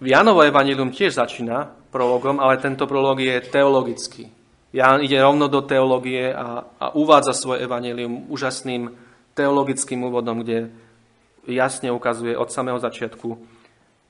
Janovo 0.00 0.44
evanilium 0.44 0.92
tiež 0.92 1.16
začína 1.16 1.72
prologom, 1.88 2.36
ale 2.36 2.60
tento 2.60 2.84
prolog 2.84 3.16
je 3.16 3.40
teologický. 3.40 4.28
Jan 4.76 5.00
ide 5.00 5.16
rovno 5.16 5.48
do 5.48 5.64
teológie 5.64 6.36
a, 6.36 6.68
a 6.76 6.86
uvádza 6.92 7.32
svoje 7.32 7.64
evanilium 7.64 8.28
úžasným 8.28 8.92
teologickým 9.32 10.04
úvodom, 10.04 10.44
kde 10.44 10.68
jasne 11.48 11.88
ukazuje 11.88 12.36
od 12.36 12.52
samého 12.52 12.76
začiatku 12.76 13.56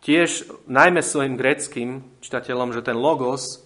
tiež 0.06 0.46
najmä 0.70 1.02
svojim 1.02 1.34
greckým 1.34 2.02
čitateľom, 2.22 2.70
že 2.70 2.86
ten 2.86 2.94
logos, 2.94 3.62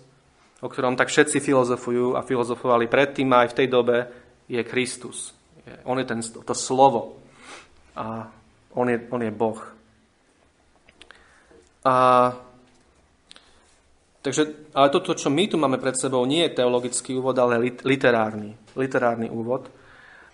o 0.64 0.68
ktorom 0.68 0.96
tak 0.96 1.12
všetci 1.12 1.40
filozofujú 1.40 2.16
a 2.16 2.24
filozofovali 2.24 2.88
predtým 2.88 3.28
a 3.32 3.44
aj 3.44 3.48
v 3.52 3.58
tej 3.60 3.68
dobe, 3.68 3.96
je 4.48 4.60
Kristus. 4.64 5.36
On 5.84 6.00
je 6.00 6.08
ten, 6.08 6.24
to 6.24 6.54
slovo 6.56 7.20
a 7.94 8.26
on 8.74 8.88
je, 8.88 8.98
on 9.12 9.20
je 9.20 9.30
Boh. 9.30 9.60
A, 11.84 11.94
takže, 14.20 14.70
ale 14.76 14.88
toto, 14.92 15.16
čo 15.16 15.32
my 15.32 15.48
tu 15.48 15.56
máme 15.56 15.80
pred 15.80 15.96
sebou, 15.96 16.24
nie 16.28 16.44
je 16.48 16.60
teologický 16.60 17.16
úvod, 17.16 17.36
ale 17.40 17.76
literárny, 17.84 18.56
literárny 18.76 19.32
úvod. 19.32 19.72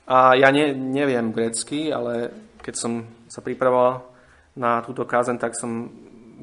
A 0.06 0.34
ja 0.38 0.50
ne, 0.50 0.74
neviem 0.74 1.34
grecky, 1.34 1.90
ale 1.90 2.30
keď 2.62 2.74
som 2.74 2.92
sa 3.30 3.42
pripravoval 3.42 4.06
na 4.58 4.82
túto 4.82 5.06
kázen, 5.06 5.38
tak 5.38 5.54
som 5.54 5.90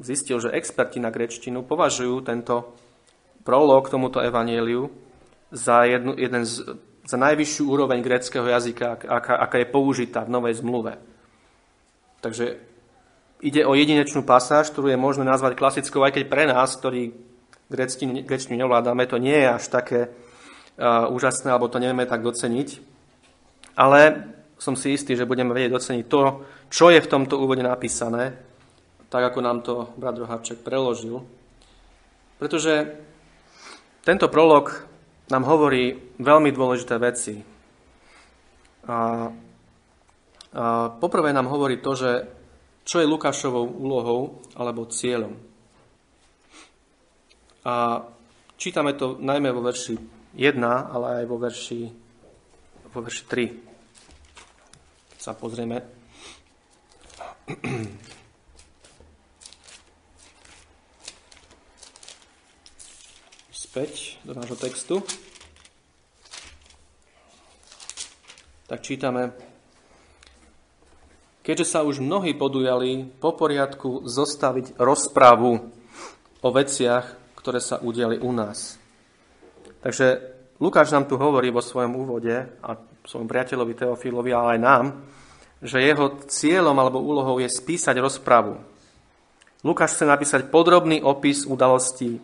zistil, 0.00 0.40
že 0.40 0.52
experti 0.52 1.00
na 1.00 1.12
grečtinu 1.12 1.64
považujú 1.64 2.24
tento 2.24 2.76
prolog 3.44 3.88
tomuto 3.92 4.24
evanieliu 4.24 4.88
za, 5.52 5.84
jednu, 5.84 6.16
jeden 6.16 6.42
z, 6.42 6.64
za 7.04 7.16
najvyššiu 7.20 7.64
úroveň 7.68 8.00
greckého 8.00 8.48
jazyka, 8.48 8.98
aká, 9.04 9.34
aká 9.36 9.56
je 9.60 9.68
použitá 9.68 10.24
v 10.24 10.32
Novej 10.32 10.64
zmluve. 10.64 10.96
Takže 12.24 12.73
Ide 13.44 13.68
o 13.68 13.76
jedinečnú 13.76 14.24
pasáž, 14.24 14.72
ktorú 14.72 14.88
je 14.88 14.96
možné 14.96 15.28
nazvať 15.28 15.60
klasickou, 15.60 16.00
aj 16.00 16.16
keď 16.16 16.24
pre 16.32 16.48
nás, 16.48 16.72
ktorí 16.80 17.12
grečtinu, 17.68 18.56
nevládame, 18.56 19.04
to 19.04 19.20
nie 19.20 19.36
je 19.36 19.48
až 19.52 19.64
také 19.68 20.00
uh, 20.08 21.12
úžasné, 21.12 21.52
alebo 21.52 21.68
to 21.68 21.76
nevieme 21.76 22.08
tak 22.08 22.24
doceniť. 22.24 22.80
Ale 23.76 24.32
som 24.56 24.72
si 24.80 24.96
istý, 24.96 25.12
že 25.12 25.28
budeme 25.28 25.52
vedieť 25.52 25.76
doceniť 25.76 26.04
to, 26.08 26.22
čo 26.72 26.88
je 26.88 27.04
v 27.04 27.10
tomto 27.10 27.36
úvode 27.36 27.60
napísané, 27.60 28.32
tak 29.12 29.28
ako 29.28 29.38
nám 29.44 29.60
to 29.60 29.92
brat 30.00 30.16
Roháček 30.16 30.64
preložil. 30.64 31.20
Pretože 32.40 32.96
tento 34.08 34.32
prolog 34.32 34.88
nám 35.28 35.44
hovorí 35.44 36.16
veľmi 36.16 36.48
dôležité 36.48 36.96
veci. 36.96 37.44
A, 38.88 38.88
a 38.88 38.96
poprvé 40.96 41.36
nám 41.36 41.48
hovorí 41.52 41.80
to, 41.84 41.92
že 41.92 42.10
čo 42.84 43.00
je 43.00 43.08
Lukášovou 43.08 43.64
úlohou 43.64 44.44
alebo 44.54 44.84
cieľom. 44.86 45.32
A 47.64 48.04
čítame 48.60 48.92
to 48.92 49.16
najmä 49.16 49.48
vo 49.56 49.64
verši 49.64 49.96
1, 50.36 50.60
ale 50.68 51.24
aj 51.24 51.24
vo 51.24 51.40
verši, 51.40 51.80
vo 52.92 53.00
verši 53.00 53.24
3. 53.24 55.16
Keď 55.16 55.20
sa 55.20 55.32
pozrieme. 55.32 55.80
Späť 63.48 64.20
do 64.28 64.36
nášho 64.36 64.60
textu. 64.60 65.00
Tak 68.68 68.84
čítame 68.84 69.53
keďže 71.44 71.76
sa 71.76 71.84
už 71.84 72.00
mnohí 72.00 72.32
podujali 72.32 73.04
po 73.20 73.36
poriadku 73.36 74.08
zostaviť 74.08 74.80
rozpravu 74.80 75.60
o 76.40 76.48
veciach, 76.48 77.36
ktoré 77.36 77.60
sa 77.60 77.76
udiali 77.84 78.16
u 78.16 78.32
nás. 78.32 78.80
Takže 79.84 80.34
Lukáš 80.56 80.96
nám 80.96 81.04
tu 81.04 81.20
hovorí 81.20 81.52
vo 81.52 81.60
svojom 81.60 81.92
úvode 81.92 82.32
a 82.64 82.70
svojom 83.04 83.28
priateľovi 83.28 83.76
Teofilovi, 83.76 84.32
ale 84.32 84.56
aj 84.56 84.60
nám, 84.64 84.84
že 85.60 85.84
jeho 85.84 86.16
cieľom 86.24 86.76
alebo 86.80 87.04
úlohou 87.04 87.36
je 87.36 87.48
spísať 87.52 88.00
rozpravu. 88.00 88.56
Lukáš 89.60 90.00
chce 90.00 90.04
napísať 90.08 90.48
podrobný 90.48 91.04
opis 91.04 91.44
udalostí 91.44 92.20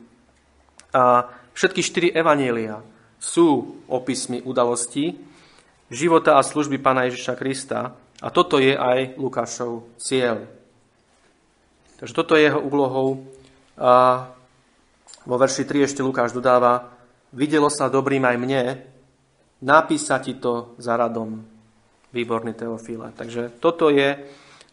a 0.97 1.29
všetky 1.53 1.81
štyri 1.85 2.09
evanielia 2.13 2.81
sú 3.21 3.81
opismi 3.89 4.41
udalostí 4.41 5.21
života 5.93 6.41
a 6.41 6.45
služby 6.45 6.81
Pána 6.81 7.09
Ježiša 7.09 7.35
Krista 7.37 7.93
a 8.21 8.29
toto 8.29 8.61
je 8.61 8.77
aj 8.77 9.17
Lukášov 9.17 9.97
cieľ. 9.97 10.45
Takže 11.97 12.17
toto 12.17 12.37
je 12.37 12.49
jeho 12.49 12.61
úlohou. 12.61 13.25
A 13.81 14.25
vo 15.25 15.37
verši 15.41 15.65
3 15.65 15.89
ešte 15.89 16.05
Lukáš 16.05 16.37
dodáva, 16.37 16.93
videlo 17.33 17.73
sa 17.73 17.89
dobrým 17.89 18.25
aj 18.25 18.37
mne, 18.37 18.63
napísať 19.65 20.21
ti 20.21 20.35
to 20.37 20.77
za 20.77 20.97
radom, 20.97 21.41
výborný 22.13 22.57
Teofile. 22.57 23.13
Takže 23.17 23.57
toto 23.61 23.93
je 23.93 24.17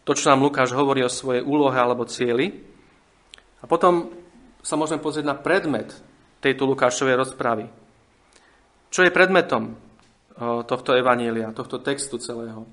to, 0.04 0.12
čo 0.16 0.32
nám 0.32 0.44
Lukáš 0.44 0.72
hovorí 0.72 1.04
o 1.04 1.12
svojej 1.12 1.44
úlohe 1.44 1.76
alebo 1.76 2.08
cieli. 2.08 2.52
A 3.60 3.64
potom 3.68 4.12
sa 4.64 4.76
môžeme 4.76 5.00
pozrieť 5.00 5.24
na 5.28 5.36
predmet 5.36 5.92
tejto 6.44 6.64
Lukášovej 6.68 7.16
rozpravy. 7.16 7.64
Čo 8.88 9.04
je 9.04 9.12
predmetom 9.12 9.76
tohto 10.64 10.96
evanília, 10.96 11.52
tohto 11.52 11.80
textu 11.80 12.16
celého? 12.16 12.64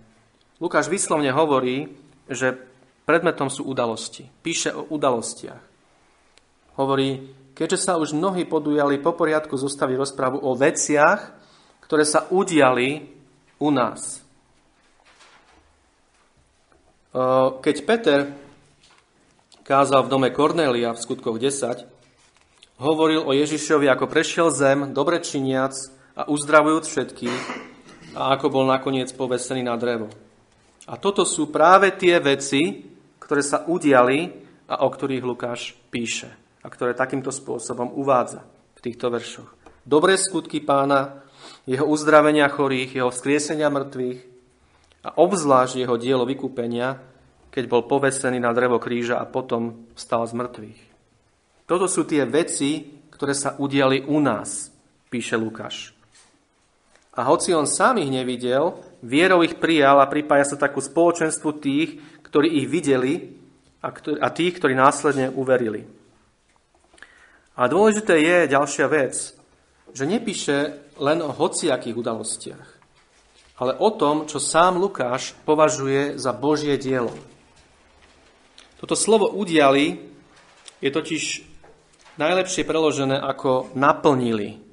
Lukáš 0.55 0.88
vyslovne 0.88 1.35
hovorí, 1.35 1.91
že 2.31 2.55
predmetom 3.03 3.51
sú 3.51 3.67
udalosti. 3.67 4.31
Píše 4.39 4.71
o 4.71 4.88
udalostiach. 4.88 5.59
Hovorí, 6.79 7.35
keďže 7.51 7.88
sa 7.88 8.00
už 8.00 8.15
mnohí 8.15 8.47
podujali 8.47 9.00
po 9.03 9.12
poriadku 9.12 9.55
zostaviť 9.59 9.95
rozprávu 10.00 10.39
o 10.39 10.55
veciach, 10.55 11.35
ktoré 11.83 12.07
sa 12.07 12.27
udiali 12.31 13.03
u 13.59 13.69
nás. 13.71 14.24
Keď 17.61 17.75
Peter 17.87 18.27
kázal 19.63 20.03
v 20.03 20.11
dome 20.11 20.29
Kornélia 20.35 20.91
v 20.91 21.00
skutkoch 21.00 21.39
10, 21.39 21.87
hovoril 22.83 23.24
o 23.24 23.31
Ježišovi, 23.31 23.87
ako 23.87 24.11
prešiel 24.11 24.51
zem, 24.51 24.91
dobre 24.91 25.24
činiac 25.24 25.72
a 26.15 26.27
uzdravujúc 26.27 26.83
všetkých, 26.83 27.44
a 28.20 28.35
ako 28.35 28.51
bol 28.51 28.65
nakoniec 28.68 29.11
povesený 29.15 29.63
na 29.63 29.79
drevo. 29.79 30.11
A 30.85 31.01
toto 31.01 31.25
sú 31.25 31.50
práve 31.50 31.98
tie 31.98 32.21
veci, 32.21 32.85
ktoré 33.17 33.41
sa 33.41 33.65
udiali 33.65 34.29
a 34.69 34.85
o 34.85 34.87
ktorých 34.89 35.25
Lukáš 35.25 35.74
píše 35.89 36.29
a 36.61 36.69
ktoré 36.69 36.93
takýmto 36.93 37.33
spôsobom 37.33 37.93
uvádza 37.98 38.45
v 38.77 38.79
týchto 38.85 39.09
veršoch. 39.09 39.50
Dobré 39.81 40.17
skutky 40.17 40.61
pána, 40.61 41.25
jeho 41.65 41.85
uzdravenia 41.89 42.50
chorých, 42.50 43.01
jeho 43.01 43.09
skriesenia 43.09 43.69
mŕtvych 43.74 44.19
a 45.05 45.09
obzvlášť 45.17 45.81
jeho 45.81 45.98
dielo 45.98 46.25
vykúpenia, 46.25 47.01
keď 47.50 47.63
bol 47.69 47.85
povesený 47.85 48.41
na 48.41 48.53
drevo 48.53 48.77
kríža 48.81 49.17
a 49.21 49.29
potom 49.29 49.89
vstal 49.98 50.25
z 50.25 50.33
mŕtvych. 50.37 50.81
Toto 51.65 51.89
sú 51.89 52.05
tie 52.05 52.25
veci, 52.29 53.01
ktoré 53.09 53.33
sa 53.33 53.57
udiali 53.57 54.05
u 54.05 54.21
nás, 54.21 54.69
píše 55.09 55.33
Lukáš. 55.33 55.98
A 57.15 57.24
hoci 57.31 57.55
on 57.55 57.63
sám 57.63 58.03
ich 58.03 58.11
nevidel, 58.11 58.75
vierou 59.05 59.46
ich 59.46 59.61
prijal 59.61 60.01
a 60.01 60.09
pripája 60.09 60.53
sa 60.53 60.57
takú 60.57 60.81
spoločenstvu 60.81 61.50
tých, 61.61 61.89
ktorí 62.25 62.57
ich 62.57 62.68
videli 62.68 63.37
a, 63.85 63.94
tých, 64.33 64.57
ktorí 64.57 64.74
následne 64.74 65.29
uverili. 65.29 65.85
A 67.55 67.70
dôležité 67.70 68.18
je 68.20 68.51
ďalšia 68.51 68.89
vec, 68.89 69.13
že 69.94 70.03
nepíše 70.03 70.57
len 71.00 71.22
o 71.22 71.31
hociakých 71.31 71.96
udalostiach, 71.96 72.68
ale 73.61 73.77
o 73.79 73.89
tom, 73.94 74.27
čo 74.27 74.41
sám 74.41 74.81
Lukáš 74.81 75.37
považuje 75.48 76.20
za 76.20 76.35
Božie 76.35 76.75
dielo. 76.75 77.13
Toto 78.75 78.98
slovo 78.98 79.31
udiali 79.31 80.01
je 80.83 80.89
totiž 80.91 81.24
najlepšie 82.20 82.68
preložené 82.68 83.15
ako 83.15 83.72
naplnili 83.77 84.65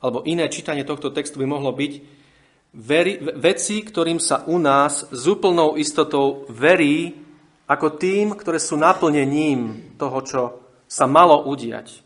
alebo 0.00 0.24
iné 0.24 0.48
čítanie 0.48 0.82
tohto 0.82 1.12
textu 1.12 1.36
by 1.36 1.46
mohlo 1.46 1.70
byť 1.76 1.92
veri, 2.74 3.18
veci, 3.38 3.82
ktorým 3.82 4.22
sa 4.22 4.46
u 4.46 4.58
nás 4.58 5.10
s 5.10 5.22
úplnou 5.26 5.74
istotou 5.74 6.46
verí 6.50 7.14
ako 7.70 7.98
tým, 7.98 8.34
ktoré 8.34 8.58
sú 8.58 8.74
naplnením 8.78 9.94
toho, 9.94 10.18
čo 10.22 10.40
sa 10.90 11.06
malo 11.06 11.46
udiať. 11.46 12.02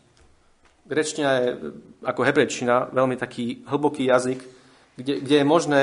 Grečtina 0.85 1.41
je 1.41 1.47
ako 2.05 2.21
hebrečina 2.21 2.93
veľmi 2.93 3.17
taký 3.17 3.65
hlboký 3.65 4.05
jazyk, 4.05 4.39
kde, 4.93 5.13
kde 5.25 5.35
je 5.41 5.45
možné 5.45 5.81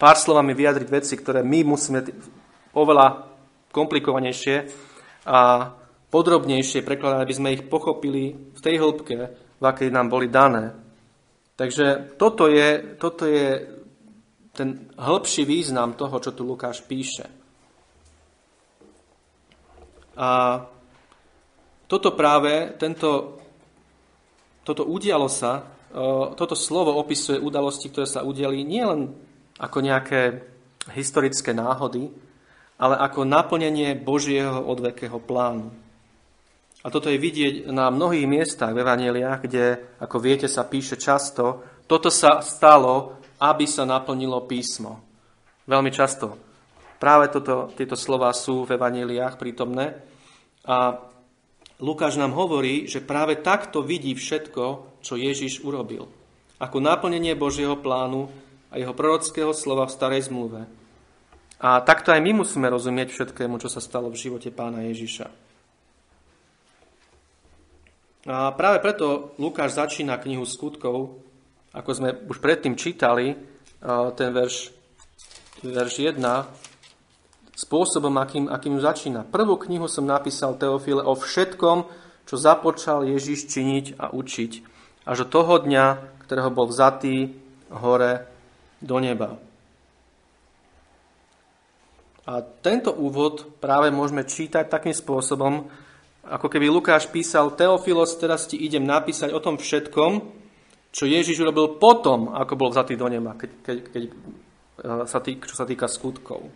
pár 0.00 0.16
slovami 0.16 0.56
vyjadriť 0.56 0.88
veci, 0.88 1.14
ktoré 1.20 1.44
my 1.44 1.60
musíme 1.68 2.00
oveľa 2.72 3.28
komplikovanejšie 3.68 4.56
a 5.28 5.68
podrobnejšie 6.08 6.80
prekladať, 6.80 7.20
aby 7.20 7.34
sme 7.36 7.54
ich 7.54 7.68
pochopili 7.68 8.32
v 8.32 8.60
tej 8.60 8.80
hĺbke, 8.80 9.16
v 9.60 9.64
akej 9.64 9.92
nám 9.92 10.08
boli 10.08 10.32
dané. 10.32 10.72
Takže 11.60 12.16
toto 12.16 12.48
je, 12.48 12.96
toto 12.96 13.28
je 13.28 13.79
ten 14.52 14.90
hĺbší 14.98 15.46
význam 15.46 15.94
toho, 15.94 16.18
čo 16.18 16.34
tu 16.34 16.42
Lukáš 16.42 16.82
píše. 16.82 17.26
A 20.18 20.60
toto 21.86 22.12
práve, 22.12 22.76
tento, 22.76 23.40
toto 24.62 24.84
udialo 24.86 25.26
sa, 25.26 25.64
toto 26.38 26.54
slovo 26.54 26.94
opisuje 26.98 27.40
udalosti, 27.40 27.90
ktoré 27.90 28.06
sa 28.06 28.22
udiali 28.22 28.62
nielen 28.62 29.10
ako 29.58 29.78
nejaké 29.82 30.46
historické 30.94 31.50
náhody, 31.50 32.10
ale 32.80 32.96
ako 32.96 33.28
naplnenie 33.28 33.98
Božieho 33.98 34.64
odvekého 34.64 35.20
plánu. 35.20 35.68
A 36.80 36.88
toto 36.88 37.12
je 37.12 37.20
vidieť 37.20 37.68
na 37.68 37.92
mnohých 37.92 38.24
miestach 38.24 38.72
v 38.72 38.80
Evangeliách, 38.80 39.40
kde, 39.44 39.64
ako 40.00 40.16
viete, 40.16 40.48
sa 40.48 40.64
píše 40.64 40.96
často, 40.96 41.60
toto 41.84 42.08
sa 42.08 42.40
stalo, 42.40 43.19
aby 43.40 43.64
sa 43.64 43.88
naplnilo 43.88 44.44
písmo. 44.44 45.00
Veľmi 45.64 45.88
často. 45.88 46.36
Práve 47.00 47.32
toto, 47.32 47.72
tieto 47.72 47.96
slova 47.96 48.28
sú 48.36 48.68
v 48.68 48.76
Evangeliách 48.76 49.40
prítomné. 49.40 49.96
A 50.68 51.00
Lukáš 51.80 52.20
nám 52.20 52.36
hovorí, 52.36 52.84
že 52.84 53.00
práve 53.00 53.40
takto 53.40 53.80
vidí 53.80 54.12
všetko, 54.12 55.00
čo 55.00 55.16
Ježiš 55.16 55.64
urobil. 55.64 56.04
Ako 56.60 56.76
naplnenie 56.84 57.32
Božieho 57.32 57.80
plánu 57.80 58.28
a 58.68 58.76
jeho 58.76 58.92
prorockého 58.92 59.56
slova 59.56 59.88
v 59.88 59.96
starej 59.96 60.28
zmluve. 60.28 60.68
A 61.60 61.80
takto 61.80 62.12
aj 62.12 62.20
my 62.20 62.44
musíme 62.44 62.68
rozumieť 62.68 63.08
všetkému, 63.12 63.56
čo 63.56 63.72
sa 63.72 63.80
stalo 63.80 64.12
v 64.12 64.20
živote 64.20 64.52
pána 64.52 64.84
Ježiša. 64.92 65.26
A 68.28 68.52
práve 68.52 68.84
preto 68.84 69.32
Lukáš 69.40 69.80
začína 69.80 70.20
knihu 70.20 70.44
skutkov, 70.44 71.16
ako 71.70 71.90
sme 71.94 72.10
už 72.26 72.42
predtým 72.42 72.74
čítali, 72.74 73.34
ten 74.18 74.28
verš, 74.34 74.74
verš 75.62 75.94
1, 76.02 76.18
spôsobom, 77.54 78.12
akým, 78.18 78.48
akým 78.48 78.80
začína. 78.80 79.28
Prvú 79.28 79.60
knihu 79.60 79.84
som 79.86 80.08
napísal 80.08 80.56
Teofile 80.56 81.04
o 81.04 81.12
všetkom, 81.12 81.84
čo 82.24 82.34
započal 82.40 83.04
Ježiš 83.04 83.50
činiť 83.52 84.00
a 84.00 84.10
učiť, 84.16 84.52
až 85.04 85.26
do 85.26 85.40
toho 85.40 85.60
dňa, 85.60 85.84
ktorého 86.24 86.50
bol 86.54 86.70
vzatý 86.70 87.36
hore 87.70 88.24
do 88.80 88.96
neba. 88.96 89.36
A 92.30 92.40
tento 92.62 92.94
úvod 92.94 93.58
práve 93.58 93.90
môžeme 93.90 94.22
čítať 94.22 94.70
takým 94.70 94.94
spôsobom, 94.94 95.66
ako 96.20 96.46
keby 96.46 96.70
Lukáš 96.70 97.10
písal, 97.10 97.52
Teofilos, 97.58 98.14
teraz 98.20 98.46
ti 98.46 98.60
idem 98.60 98.86
napísať 98.86 99.34
o 99.34 99.40
tom 99.42 99.58
všetkom, 99.58 100.39
čo 100.90 101.06
Ježiš 101.06 101.38
urobil 101.46 101.78
potom, 101.78 102.34
ako 102.34 102.54
bol 102.58 102.68
vzatý 102.74 102.98
do 102.98 103.06
neba, 103.06 103.38
keď, 103.38 103.50
keď, 103.62 103.76
keď 103.94 104.02
e, 104.06 104.12
sa 105.06 105.18
tý, 105.22 105.38
čo 105.38 105.54
sa 105.54 105.62
týka 105.66 105.86
skutkov. 105.86 106.50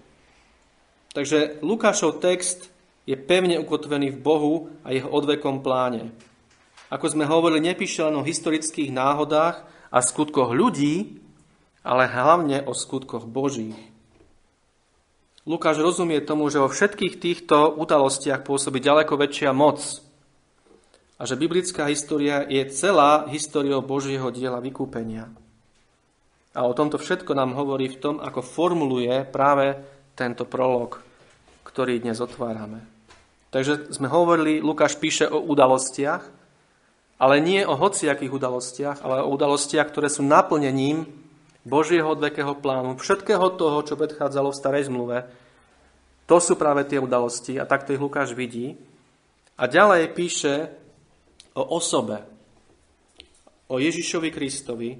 Takže 1.15 1.63
Lukášov 1.63 2.19
text 2.19 2.67
je 3.07 3.15
pevne 3.15 3.63
ukotvený 3.63 4.11
v 4.11 4.19
Bohu 4.19 4.55
a 4.83 4.91
jeho 4.91 5.07
odvekom 5.07 5.63
pláne. 5.63 6.11
Ako 6.91 7.15
sme 7.15 7.27
hovorili, 7.27 7.71
nepíše 7.71 8.03
len 8.03 8.19
o 8.19 8.27
historických 8.27 8.91
náhodách 8.91 9.63
a 9.95 9.99
skutkoch 10.03 10.51
ľudí, 10.51 11.23
ale 11.87 12.11
hlavne 12.11 12.67
o 12.67 12.75
skutkoch 12.75 13.31
Božích. 13.31 13.77
Lukáš 15.45 15.77
rozumie 15.79 16.25
tomu, 16.25 16.49
že 16.49 16.57
vo 16.57 16.73
všetkých 16.73 17.21
týchto 17.21 17.77
udalostiach 17.77 18.49
pôsobí 18.49 18.81
ďaleko 18.81 19.21
väčšia 19.21 19.53
moc 19.53 19.77
a 21.15 21.23
že 21.23 21.39
biblická 21.39 21.87
história 21.87 22.43
je 22.51 22.63
celá 22.75 23.31
históriou 23.31 23.81
Božieho 23.85 24.35
diela 24.35 24.59
vykúpenia. 24.59 25.31
A 26.55 26.67
o 26.67 26.75
tomto 26.75 26.99
všetko 26.99 27.35
nám 27.35 27.55
hovorí 27.55 27.91
v 27.91 27.99
tom, 27.99 28.17
ako 28.23 28.43
formuluje 28.43 29.27
práve 29.27 29.75
tento 30.15 30.47
prolog, 30.47 31.03
ktorý 31.67 31.99
dnes 32.03 32.23
otvárame. 32.23 32.83
Takže 33.51 33.95
sme 33.95 34.11
hovorili, 34.11 34.59
Lukáš 34.59 34.99
píše 34.99 35.31
o 35.31 35.43
udalostiach, 35.43 36.23
ale 37.19 37.39
nie 37.39 37.63
o 37.63 37.79
hociakých 37.79 38.35
udalostiach, 38.35 38.99
ale 39.07 39.23
o 39.23 39.31
udalostiach, 39.31 39.87
ktoré 39.91 40.11
sú 40.11 40.27
naplnením 40.27 41.07
Božieho 41.63 42.11
odvekého 42.11 42.59
plánu, 42.59 42.99
všetkého 42.99 43.55
toho, 43.55 43.79
čo 43.87 43.95
predchádzalo 43.95 44.51
v 44.51 44.59
starej 44.59 44.91
zmluve. 44.91 45.19
To 46.27 46.43
sú 46.43 46.59
práve 46.59 46.85
tie 46.87 46.99
udalosti 46.99 47.57
a 47.57 47.65
takto 47.65 47.95
ich 47.95 48.03
Lukáš 48.03 48.35
vidí. 48.35 48.75
A 49.55 49.71
ďalej 49.71 50.13
píše 50.13 50.84
o 51.55 51.63
osobe, 51.75 52.23
o 53.71 53.79
Ježišovi 53.79 54.31
Kristovi, 54.35 54.91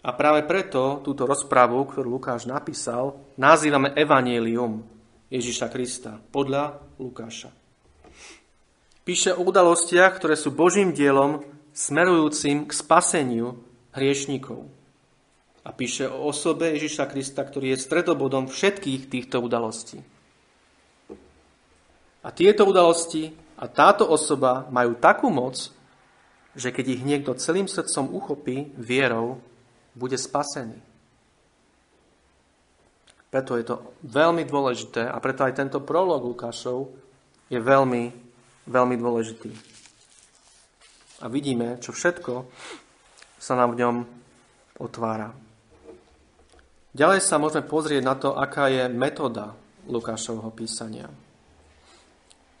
a 0.00 0.16
práve 0.16 0.48
preto 0.48 1.04
túto 1.04 1.28
rozpravu, 1.28 1.84
ktorú 1.84 2.16
Lukáš 2.16 2.48
napísal, 2.48 3.20
nazývame 3.36 3.92
Evangelium 3.92 4.80
Ježiša 5.28 5.68
Krista 5.68 6.16
podľa 6.32 6.80
Lukáša. 6.96 7.52
Píše 9.04 9.36
o 9.36 9.44
udalostiach, 9.44 10.16
ktoré 10.16 10.40
sú 10.40 10.56
Božím 10.56 10.96
dielom 10.96 11.44
smerujúcim 11.76 12.64
k 12.64 12.72
spaseniu 12.72 13.60
hriešníkov. 13.92 14.64
A 15.60 15.70
píše 15.76 16.08
o 16.08 16.32
osobe 16.32 16.72
Ježiša 16.80 17.04
Krista, 17.12 17.44
ktorý 17.44 17.76
je 17.76 17.84
stredobodom 17.84 18.48
všetkých 18.48 19.12
týchto 19.12 19.44
udalostí. 19.44 20.00
A 22.24 22.28
tieto 22.32 22.64
udalosti 22.64 23.36
a 23.60 23.68
táto 23.68 24.08
osoba 24.08 24.64
majú 24.72 24.96
takú 24.96 25.28
moc, 25.28 25.68
že 26.60 26.68
keď 26.76 27.00
ich 27.00 27.02
niekto 27.08 27.32
celým 27.40 27.64
srdcom 27.64 28.12
uchopí 28.12 28.68
vierou, 28.76 29.40
bude 29.96 30.20
spasený. 30.20 30.76
Preto 33.32 33.56
je 33.56 33.64
to 33.64 33.96
veľmi 34.04 34.44
dôležité 34.44 35.08
a 35.08 35.16
preto 35.22 35.48
aj 35.48 35.56
tento 35.56 35.80
prolog 35.80 36.20
Lukášov 36.20 36.92
je 37.48 37.56
veľmi, 37.56 38.12
veľmi 38.68 38.96
dôležitý. 39.00 39.50
A 41.24 41.32
vidíme, 41.32 41.80
čo 41.80 41.96
všetko 41.96 42.44
sa 43.40 43.56
nám 43.56 43.72
v 43.72 43.80
ňom 43.80 43.96
otvára. 44.84 45.32
Ďalej 46.90 47.22
sa 47.22 47.38
môžeme 47.38 47.64
pozrieť 47.64 48.02
na 48.02 48.18
to, 48.18 48.34
aká 48.34 48.66
je 48.66 48.84
metóda 48.90 49.54
Lukášovho 49.86 50.50
písania. 50.50 51.06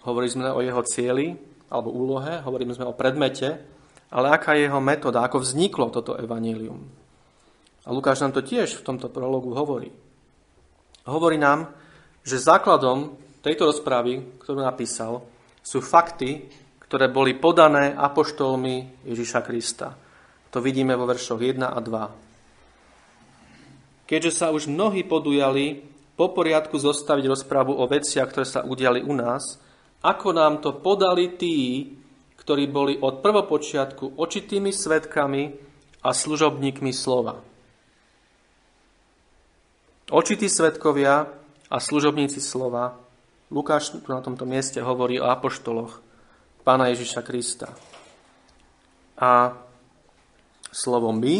Hovorili 0.06 0.32
sme 0.32 0.54
o 0.54 0.62
jeho 0.62 0.80
cieli 0.86 1.34
alebo 1.66 1.90
úlohe, 1.90 2.38
hovorili 2.46 2.72
sme 2.72 2.86
o 2.86 2.94
predmete, 2.94 3.79
ale 4.10 4.34
aká 4.34 4.58
je 4.58 4.66
jeho 4.66 4.82
metóda, 4.82 5.22
ako 5.22 5.42
vzniklo 5.42 5.90
toto 5.94 6.18
evanílium. 6.18 6.82
A 7.86 7.94
Lukáš 7.94 8.20
nám 8.20 8.34
to 8.34 8.42
tiež 8.42 8.76
v 8.76 8.86
tomto 8.86 9.08
prologu 9.08 9.54
hovorí. 9.54 9.90
Hovorí 11.06 11.38
nám, 11.40 11.72
že 12.26 12.42
základom 12.42 13.16
tejto 13.40 13.72
rozprávy, 13.72 14.42
ktorú 14.42 14.60
napísal, 14.60 15.24
sú 15.64 15.80
fakty, 15.80 16.50
ktoré 16.84 17.08
boli 17.08 17.38
podané 17.38 17.94
apoštolmi 17.96 19.06
Ježiša 19.06 19.40
Krista. 19.46 19.96
To 20.50 20.58
vidíme 20.58 20.98
vo 20.98 21.06
veršoch 21.06 21.38
1 21.38 21.62
a 21.62 21.78
2. 21.78 24.10
Keďže 24.10 24.32
sa 24.34 24.50
už 24.50 24.66
mnohí 24.66 25.06
podujali 25.06 25.86
po 26.18 26.34
poriadku 26.34 26.74
zostaviť 26.76 27.24
rozprávu 27.30 27.78
o 27.78 27.86
veciach, 27.86 28.26
ktoré 28.28 28.42
sa 28.42 28.66
udiali 28.66 29.06
u 29.06 29.14
nás, 29.14 29.62
ako 30.02 30.34
nám 30.34 30.58
to 30.58 30.82
podali 30.82 31.38
tí, 31.38 31.86
ktorí 32.40 32.72
boli 32.72 32.96
od 32.96 33.20
prvopočiatku 33.20 34.16
očitými 34.16 34.72
svetkami 34.72 35.52
a 36.00 36.10
služobníkmi 36.16 36.90
slova. 36.90 37.36
Očití 40.10 40.48
svetkovia 40.48 41.28
a 41.70 41.76
služobníci 41.78 42.40
slova, 42.42 42.98
Lukáš 43.50 43.90
tu 43.90 43.98
na 44.06 44.22
tomto 44.22 44.46
mieste 44.46 44.78
hovorí 44.78 45.18
o 45.18 45.26
apoštoloch 45.26 45.98
pána 46.62 46.86
Ježiša 46.94 47.22
Krista. 47.26 47.74
A 49.18 49.58
slovo 50.70 51.10
my 51.10 51.36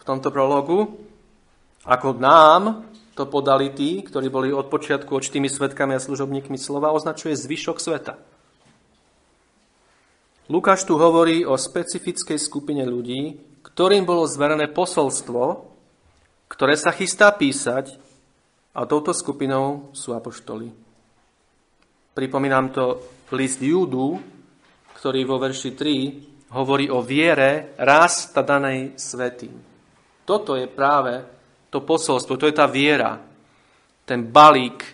v 0.00 0.02
tomto 0.04 0.32
prologu, 0.32 0.96
ako 1.84 2.16
nám 2.16 2.88
to 3.12 3.28
podali 3.28 3.68
tí, 3.76 4.00
ktorí 4.00 4.32
boli 4.32 4.48
od 4.48 4.72
počiatku 4.72 5.12
očitými 5.12 5.52
svetkami 5.52 5.92
a 5.92 6.00
služobníkmi 6.00 6.56
slova, 6.56 6.96
označuje 6.96 7.36
zvyšok 7.36 7.76
sveta. 7.76 8.16
Lukáš 10.50 10.82
tu 10.82 10.98
hovorí 10.98 11.46
o 11.46 11.54
specifickej 11.54 12.34
skupine 12.34 12.82
ľudí, 12.82 13.38
ktorým 13.62 14.02
bolo 14.02 14.26
zverené 14.26 14.66
posolstvo, 14.74 15.70
ktoré 16.50 16.74
sa 16.74 16.90
chystá 16.90 17.30
písať 17.30 17.94
a 18.74 18.82
touto 18.82 19.14
skupinou 19.14 19.94
sú 19.94 20.10
apoštoli. 20.10 20.66
Pripomínam 22.12 22.74
to 22.74 22.98
list 23.38 23.62
Júdu, 23.62 24.18
ktorý 24.98 25.22
vo 25.22 25.38
verši 25.38 25.70
3 25.78 26.58
hovorí 26.58 26.90
o 26.90 27.00
viere 27.06 27.78
raz 27.78 28.34
danej 28.34 28.98
svetým. 28.98 29.54
Toto 30.26 30.58
je 30.58 30.66
práve 30.66 31.22
to 31.70 31.86
posolstvo, 31.86 32.34
to 32.36 32.50
je 32.50 32.54
tá 32.58 32.68
viera, 32.68 33.16
ten 34.04 34.26
balík 34.28 34.84
e, 34.84 34.92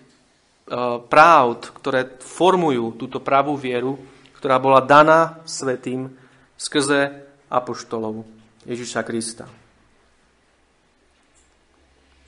pravd, 1.02 1.60
ktoré 1.74 2.20
formujú 2.22 2.94
túto 2.94 3.18
pravú 3.18 3.58
vieru, 3.58 3.98
ktorá 4.38 4.62
bola 4.62 4.78
daná 4.78 5.42
svetým 5.42 6.14
skrze 6.54 7.26
apoštolov 7.50 8.22
Ježiša 8.62 9.02
Krista. 9.02 9.50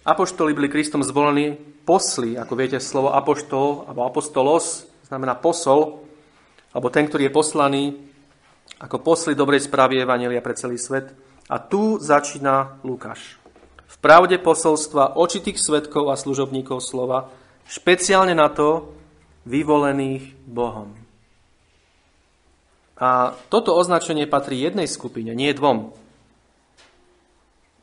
Apoštoli 0.02 0.56
byli 0.56 0.72
Kristom 0.72 1.06
zvolení 1.06 1.54
posli, 1.86 2.34
ako 2.34 2.52
viete, 2.56 2.82
slovo 2.82 3.14
apoštol 3.14 3.86
alebo 3.86 4.08
apostolos 4.08 4.90
znamená 5.06 5.38
posol, 5.38 6.02
alebo 6.74 6.88
ten, 6.90 7.06
ktorý 7.06 7.28
je 7.28 7.36
poslaný 7.36 7.84
ako 8.80 8.96
posli 9.04 9.36
dobrej 9.36 9.68
správy 9.68 10.00
Evangelia 10.00 10.40
pre 10.40 10.56
celý 10.56 10.80
svet. 10.80 11.12
A 11.50 11.58
tu 11.58 11.98
začína 12.00 12.80
Lukáš. 12.86 13.36
V 13.90 13.96
pravde 13.98 14.38
posolstva 14.38 15.18
očitých 15.18 15.58
svetkov 15.58 16.08
a 16.08 16.16
služobníkov 16.16 16.78
slova, 16.78 17.28
špeciálne 17.66 18.32
na 18.32 18.48
to 18.48 18.94
vyvolených 19.44 20.46
Bohom. 20.46 21.09
A 23.00 23.32
toto 23.48 23.72
označenie 23.74 24.28
patrí 24.28 24.60
jednej 24.60 24.84
skupine, 24.84 25.32
nie 25.32 25.56
dvom 25.56 25.96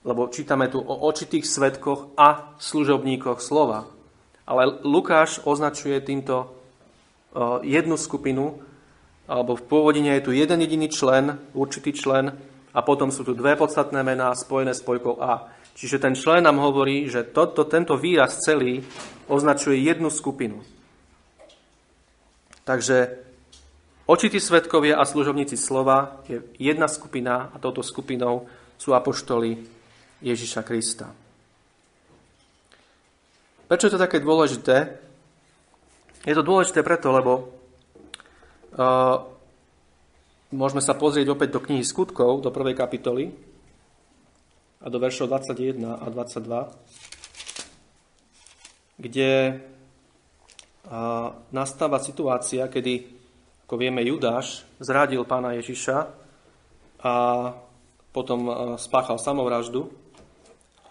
lebo 0.07 0.31
čítame 0.31 0.71
tu 0.71 0.79
o 0.79 0.95
očitých 1.03 1.43
svetkoch 1.43 2.15
a 2.15 2.55
služobníkoch 2.63 3.43
slova. 3.43 3.91
Ale 4.47 4.79
Lukáš 4.87 5.43
označuje 5.43 5.99
týmto 5.99 6.35
e, 6.39 6.47
jednu 7.67 7.99
skupinu, 7.99 8.55
alebo 9.27 9.59
v 9.59 9.67
pôvodine 9.67 10.15
je 10.15 10.23
tu 10.23 10.31
jeden 10.31 10.63
jediný 10.63 10.87
člen, 10.87 11.35
určitý 11.51 11.91
člen, 11.91 12.31
a 12.71 12.79
potom 12.79 13.11
sú 13.11 13.27
tu 13.27 13.35
dve 13.35 13.59
podstatné 13.59 13.99
mená 13.99 14.31
spojené 14.31 14.71
s 14.71 14.79
spojkou 14.79 15.19
A. 15.19 15.51
Čiže 15.75 15.99
ten 15.99 16.15
člen 16.15 16.47
nám 16.47 16.63
hovorí, 16.63 17.11
že 17.11 17.27
toto, 17.27 17.67
tento 17.67 17.99
výraz 17.99 18.39
celý 18.39 18.87
označuje 19.27 19.83
jednu 19.83 20.07
skupinu. 20.07 20.63
Takže 22.63 23.26
očití 24.07 24.39
svetkovia 24.41 24.97
a 24.97 25.05
služobníci 25.05 25.59
slova 25.59 26.23
je 26.25 26.41
jedna 26.57 26.87
skupina 26.87 27.51
a 27.53 27.59
touto 27.61 27.83
skupinou 27.83 28.47
sú 28.79 28.95
apoštoli 28.97 29.61
Ježiša 30.23 30.63
Krista. 30.65 31.11
Prečo 33.67 33.91
je 33.91 33.93
to 33.93 34.01
také 34.01 34.23
dôležité? 34.23 34.75
Je 36.23 36.33
to 36.33 36.41
dôležité 36.41 36.81
preto, 36.81 37.11
lebo 37.11 37.31
uh, 38.79 39.37
Môžeme 40.47 40.79
sa 40.79 40.95
pozrieť 40.95 41.27
opäť 41.35 41.59
do 41.59 41.59
knihy 41.59 41.83
Skutkov, 41.83 42.39
do 42.39 42.55
prvej 42.55 42.71
kapitoly 42.71 43.35
a 44.79 44.87
do 44.87 44.95
veršov 44.95 45.27
21 45.27 45.83
a 45.83 46.07
22, 46.07 46.71
kde 48.95 49.59
nastáva 51.51 51.99
situácia, 51.99 52.71
kedy, 52.71 53.16
ako 53.67 53.83
vieme, 53.83 53.99
Judáš 53.99 54.63
zradil 54.79 55.27
pána 55.27 55.51
Ježiša 55.59 56.07
a 57.03 57.15
potom 58.15 58.47
spáchal 58.79 59.19
samovraždu 59.19 59.91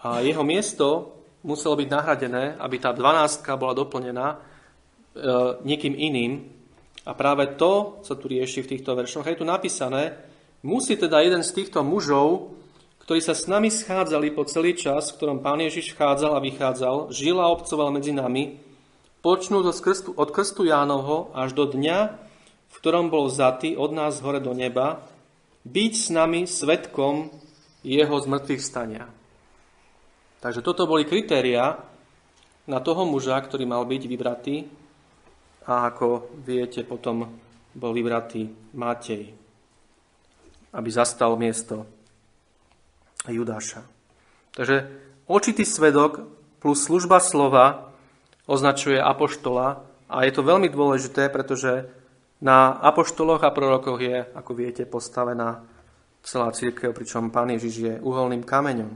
a 0.05 0.21
jeho 0.21 0.45
miesto 0.45 1.17
muselo 1.41 1.73
byť 1.73 1.89
nahradené, 1.89 2.53
aby 2.61 2.77
tá 2.77 2.93
dvanástka 2.93 3.57
bola 3.57 3.73
doplnená 3.73 4.27
e, 4.29 4.37
niekým 5.65 5.97
iným. 5.97 6.53
A 7.01 7.17
práve 7.17 7.57
to 7.57 7.97
sa 8.05 8.13
tu 8.13 8.29
rieši 8.29 8.61
v 8.61 8.69
týchto 8.77 8.93
veršoch. 8.93 9.25
Je 9.25 9.41
tu 9.41 9.47
napísané, 9.49 10.13
musí 10.61 11.01
teda 11.01 11.17
jeden 11.25 11.41
z 11.41 11.57
týchto 11.57 11.81
mužov, 11.81 12.53
ktorí 13.01 13.25
sa 13.25 13.33
s 13.33 13.49
nami 13.49 13.73
schádzali 13.73 14.37
po 14.37 14.45
celý 14.45 14.77
čas, 14.77 15.09
v 15.09 15.17
ktorom 15.17 15.41
Pán 15.41 15.65
Ježiš 15.65 15.97
vchádzal 15.97 16.37
a 16.37 16.45
vychádzal, 16.45 17.09
žil 17.09 17.41
a 17.41 17.49
obcoval 17.49 17.89
medzi 17.89 18.13
nami, 18.13 18.61
počnúť 19.25 19.65
od 19.65 19.77
krstu, 19.81 20.09
od 20.13 20.29
krstu 20.29 20.61
Jánovho 20.69 21.33
až 21.33 21.57
do 21.57 21.65
dňa, 21.65 22.26
v 22.67 22.75
ktorom 22.77 23.09
bol 23.09 23.31
zatý 23.31 23.73
od 23.79 23.95
nás 23.95 24.19
hore 24.21 24.43
do 24.43 24.51
neba, 24.51 25.03
byť 25.67 25.93
s 25.93 26.07
nami 26.11 26.47
svetkom 26.47 27.31
jeho 27.83 28.15
zmrtvých 28.15 28.63
stania. 28.63 29.05
Takže 30.39 30.63
toto 30.63 30.87
boli 30.87 31.03
kritéria 31.03 31.81
na 32.67 32.79
toho 32.79 33.07
muža, 33.07 33.39
ktorý 33.39 33.65
mal 33.65 33.83
byť 33.87 34.03
vybratý 34.05 34.55
a 35.67 35.91
ako 35.91 36.31
viete, 36.43 36.83
potom 36.87 37.27
bol 37.75 37.91
vybratý 37.91 38.47
Matej, 38.75 39.35
aby 40.71 40.89
zastal 40.91 41.35
miesto 41.35 41.83
Judáša. 43.27 43.83
Takže 44.55 44.87
očitý 45.27 45.67
svedok 45.67 46.23
plus 46.63 46.87
služba 46.87 47.19
slova 47.19 47.91
označuje 48.47 48.95
apoštola 48.97 49.83
a 50.07 50.17
je 50.23 50.31
to 50.31 50.41
veľmi 50.41 50.71
dôležité, 50.71 51.27
pretože 51.27 51.85
na 52.41 52.69
apoštoloch 52.69 53.41
a 53.41 53.53
prorokoch 53.53 54.01
je, 54.01 54.17
ako 54.35 54.51
viete, 54.53 54.85
postavená 54.85 55.65
celá 56.21 56.51
církev, 56.51 56.93
pričom 56.93 57.33
Pán 57.33 57.49
Ježiš 57.49 57.75
je 57.77 57.93
uholným 58.03 58.43
kameňom. 58.43 58.91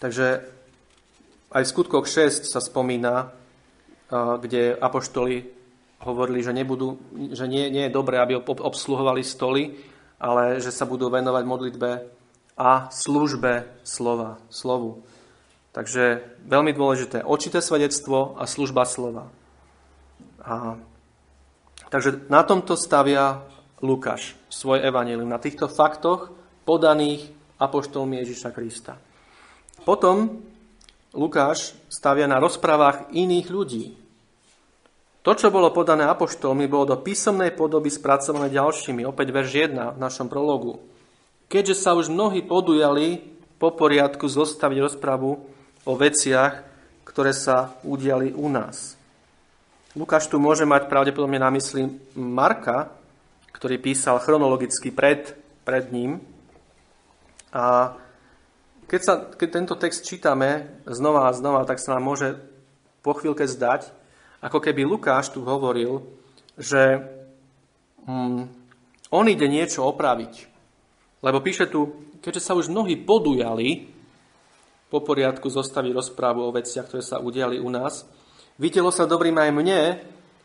Takže 0.00 0.42
aj 1.52 1.62
v 1.62 1.72
skutkoch 1.76 2.08
6 2.08 2.48
sa 2.48 2.58
spomína, 2.58 3.36
kde 4.10 4.74
apoštoli 4.74 5.44
hovorili, 6.00 6.40
že, 6.40 6.56
nebudú, 6.56 6.96
že 7.36 7.44
nie, 7.44 7.68
nie 7.68 7.86
je 7.86 7.94
dobré, 7.94 8.16
aby 8.16 8.40
obsluhovali 8.40 9.20
stoly, 9.20 9.76
ale 10.16 10.58
že 10.58 10.72
sa 10.72 10.88
budú 10.88 11.12
venovať 11.12 11.44
modlitbe 11.44 11.90
a 12.56 12.88
službe 12.88 13.84
slova, 13.84 14.40
slovu. 14.48 15.04
Takže 15.70 16.24
veľmi 16.48 16.72
dôležité, 16.74 17.22
očité 17.22 17.60
svedectvo 17.62 18.34
a 18.40 18.48
služba 18.48 18.88
slova. 18.88 19.28
A, 20.44 20.76
takže 21.92 22.26
na 22.32 22.40
tomto 22.44 22.76
stavia 22.76 23.44
Lukáš 23.80 24.36
svoj 24.52 24.84
evanelium, 24.84 25.28
na 25.28 25.40
týchto 25.40 25.68
faktoch 25.68 26.32
podaných 26.68 27.32
apoštolmi 27.56 28.20
Ježiša 28.20 28.50
Krista. 28.52 28.96
Potom 29.84 30.44
Lukáš 31.16 31.72
stavia 31.88 32.28
na 32.28 32.36
rozprávach 32.36 33.08
iných 33.12 33.48
ľudí, 33.48 33.86
to, 35.20 35.36
čo 35.36 35.52
bolo 35.52 35.68
podané 35.68 36.08
apoštolmi, 36.08 36.64
bolo 36.64 36.96
do 36.96 37.02
písomnej 37.04 37.52
podoby 37.52 37.92
spracované 37.92 38.48
ďalšími, 38.56 39.04
opäť 39.04 39.28
verš 39.36 39.50
1 39.68 39.96
v 39.96 40.00
našom 40.00 40.32
prologu. 40.32 40.80
Keďže 41.44 41.76
sa 41.76 41.92
už 41.92 42.08
mnohí 42.08 42.40
podujali 42.40 43.20
po 43.60 43.76
poriadku 43.76 44.24
zostaviť 44.24 44.78
rozpravu 44.80 45.36
o 45.84 45.92
veciach, 45.92 46.64
ktoré 47.04 47.36
sa 47.36 47.76
udiali 47.84 48.32
u 48.32 48.48
nás. 48.48 48.96
Lukáš 49.98 50.30
tu 50.30 50.38
môže 50.38 50.62
mať 50.62 50.86
pravdepodobne 50.86 51.42
na 51.42 51.50
mysli 51.50 51.90
Marka, 52.14 52.94
ktorý 53.50 53.82
písal 53.82 54.22
chronologicky 54.22 54.94
pred, 54.94 55.34
pred 55.66 55.90
ním. 55.90 56.22
A 57.50 57.98
keď, 58.86 59.00
sa, 59.02 59.14
keď 59.34 59.48
tento 59.50 59.74
text 59.74 60.06
čítame 60.06 60.78
znova 60.86 61.26
a 61.26 61.34
znova, 61.34 61.66
tak 61.66 61.82
sa 61.82 61.98
nám 61.98 62.06
môže 62.06 62.38
po 63.02 63.18
chvíľke 63.18 63.50
zdať, 63.50 63.90
ako 64.38 64.62
keby 64.62 64.86
Lukáš 64.86 65.34
tu 65.34 65.42
hovoril, 65.42 66.06
že 66.54 67.02
hm, 68.06 68.46
on 69.10 69.26
ide 69.26 69.50
niečo 69.50 69.82
opraviť. 69.90 70.46
Lebo 71.18 71.42
píše 71.42 71.66
tu, 71.66 72.14
keďže 72.22 72.46
sa 72.46 72.54
už 72.54 72.70
mnohí 72.70 72.94
podujali 72.94 73.90
po 74.86 75.02
poriadku 75.02 75.50
zostaviť 75.50 75.90
rozprávu 75.90 76.46
o 76.46 76.54
veciach, 76.54 76.86
ktoré 76.86 77.02
sa 77.02 77.18
udiali 77.18 77.58
u 77.58 77.66
nás, 77.66 78.06
videlo 78.60 78.92
sa 78.92 79.08
dobrým 79.08 79.34
aj 79.40 79.50
mne, 79.56 79.80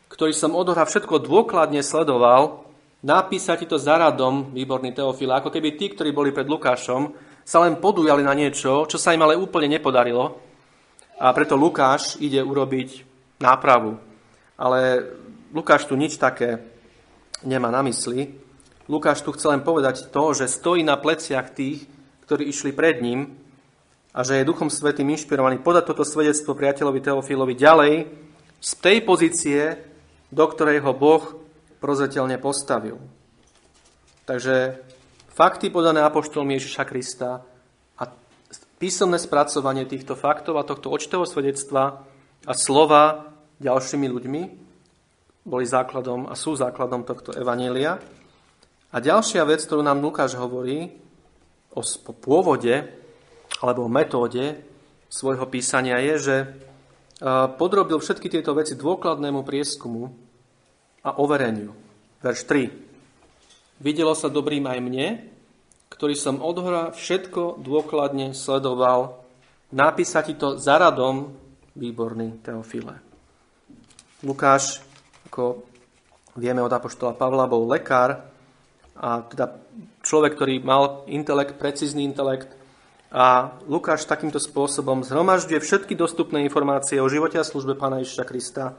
ktorý 0.08 0.32
som 0.32 0.56
odohra 0.56 0.88
všetko 0.88 1.20
dôkladne 1.20 1.84
sledoval, 1.84 2.64
napísať 3.04 3.68
to 3.68 3.76
za 3.76 4.00
radom, 4.00 4.48
výborný 4.56 4.96
Teofil, 4.96 5.28
ako 5.36 5.52
keby 5.52 5.76
tí, 5.76 5.92
ktorí 5.92 6.16
boli 6.16 6.32
pred 6.32 6.48
Lukášom, 6.48 7.12
sa 7.46 7.62
len 7.62 7.78
podujali 7.78 8.24
na 8.24 8.32
niečo, 8.32 8.88
čo 8.88 8.96
sa 8.96 9.12
im 9.12 9.22
ale 9.22 9.38
úplne 9.38 9.76
nepodarilo. 9.78 10.40
A 11.20 11.30
preto 11.30 11.54
Lukáš 11.54 12.18
ide 12.18 12.42
urobiť 12.42 13.04
nápravu. 13.38 14.00
Ale 14.56 15.06
Lukáš 15.54 15.86
tu 15.86 15.94
nič 15.94 16.18
také 16.18 16.58
nemá 17.46 17.70
na 17.70 17.84
mysli. 17.86 18.34
Lukáš 18.90 19.22
tu 19.22 19.30
chce 19.30 19.46
len 19.52 19.62
povedať 19.62 20.10
to, 20.10 20.24
že 20.34 20.50
stojí 20.50 20.82
na 20.82 20.98
pleciach 20.98 21.54
tých, 21.54 21.86
ktorí 22.26 22.50
išli 22.50 22.74
pred 22.74 22.98
ním 22.98 23.45
a 24.16 24.24
že 24.24 24.40
je 24.40 24.48
Duchom 24.48 24.72
Svetým 24.72 25.12
inšpirovaný 25.12 25.60
podať 25.60 25.92
toto 25.92 26.00
svedectvo 26.00 26.56
priateľovi 26.56 27.04
Teofilovi 27.04 27.52
ďalej 27.52 27.94
z 28.64 28.70
tej 28.80 29.04
pozície, 29.04 29.76
do 30.32 30.44
ktorej 30.48 30.80
ho 30.80 30.96
Boh 30.96 31.36
prozetelne 31.76 32.40
postavil. 32.40 32.96
Takže 34.24 34.80
fakty 35.36 35.68
podané 35.68 36.00
apoštolmi 36.00 36.56
Ježiša 36.56 36.88
Krista 36.88 37.44
a 38.00 38.02
písomné 38.80 39.20
spracovanie 39.20 39.84
týchto 39.84 40.16
faktov 40.16 40.56
a 40.56 40.64
tohto 40.64 40.88
očtového 40.88 41.28
svedectva 41.28 42.00
a 42.48 42.52
slova 42.56 43.36
ďalšími 43.60 44.08
ľuďmi 44.08 44.42
boli 45.44 45.68
základom 45.68 46.24
a 46.26 46.34
sú 46.34 46.56
základom 46.56 47.04
tohto 47.04 47.36
evanília. 47.36 48.00
A 48.90 48.96
ďalšia 48.96 49.44
vec, 49.44 49.60
ktorú 49.60 49.84
nám 49.84 50.00
Lukáš 50.00 50.40
hovorí 50.40 50.88
o 51.76 51.84
pôvode 52.16 53.04
alebo 53.62 53.88
metóde 53.88 54.60
svojho 55.08 55.46
písania 55.48 56.02
je, 56.02 56.14
že 56.18 56.36
podrobil 57.56 57.96
všetky 57.96 58.28
tieto 58.28 58.52
veci 58.52 58.76
dôkladnému 58.76 59.40
prieskumu 59.40 60.12
a 61.06 61.16
overeniu. 61.16 61.72
Verš 62.20 62.40
3. 62.44 63.80
Videlo 63.80 64.12
sa 64.12 64.28
dobrým 64.28 64.64
aj 64.68 64.78
mne, 64.80 65.06
ktorý 65.88 66.12
som 66.18 66.42
odhora 66.42 66.92
všetko 66.92 67.62
dôkladne 67.62 68.36
sledoval, 68.36 69.22
napísať 69.72 70.22
ti 70.28 70.34
to 70.36 70.60
za 70.60 70.76
radom 70.76 71.32
výborný 71.76 72.42
Teofile. 72.44 73.00
Lukáš, 74.24 74.80
ako 75.28 75.64
vieme 76.36 76.64
od 76.64 76.72
Apoštola 76.72 77.16
Pavla, 77.16 77.48
bol 77.48 77.68
lekár 77.68 78.28
a 78.96 79.22
teda 79.24 79.60
človek, 80.02 80.36
ktorý 80.36 80.54
mal 80.64 81.04
intelekt, 81.08 81.60
precízny 81.60 82.04
intelekt 82.04 82.48
a 83.12 83.54
Lukáš 83.70 84.02
takýmto 84.04 84.42
spôsobom 84.42 85.06
zhromažďuje 85.06 85.62
všetky 85.62 85.94
dostupné 85.94 86.42
informácie 86.42 86.98
o 86.98 87.06
živote 87.06 87.38
a 87.38 87.46
službe 87.46 87.78
Pána 87.78 88.02
Ježiša 88.02 88.24
Krista 88.26 88.74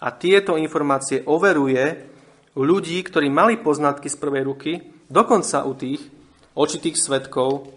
a 0.00 0.08
tieto 0.10 0.56
informácie 0.56 1.22
overuje 1.28 2.08
u 2.56 2.62
ľudí, 2.66 2.98
ktorí 3.04 3.30
mali 3.30 3.60
poznatky 3.60 4.10
z 4.10 4.16
prvej 4.18 4.42
ruky, 4.42 4.72
dokonca 5.06 5.62
u 5.68 5.76
tých 5.76 6.02
očitých 6.56 6.98
svetkov 6.98 7.70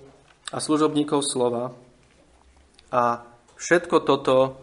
a 0.50 0.58
služobníkov 0.58 1.22
slova. 1.22 1.76
A 2.90 3.26
všetko 3.58 4.02
toto 4.02 4.58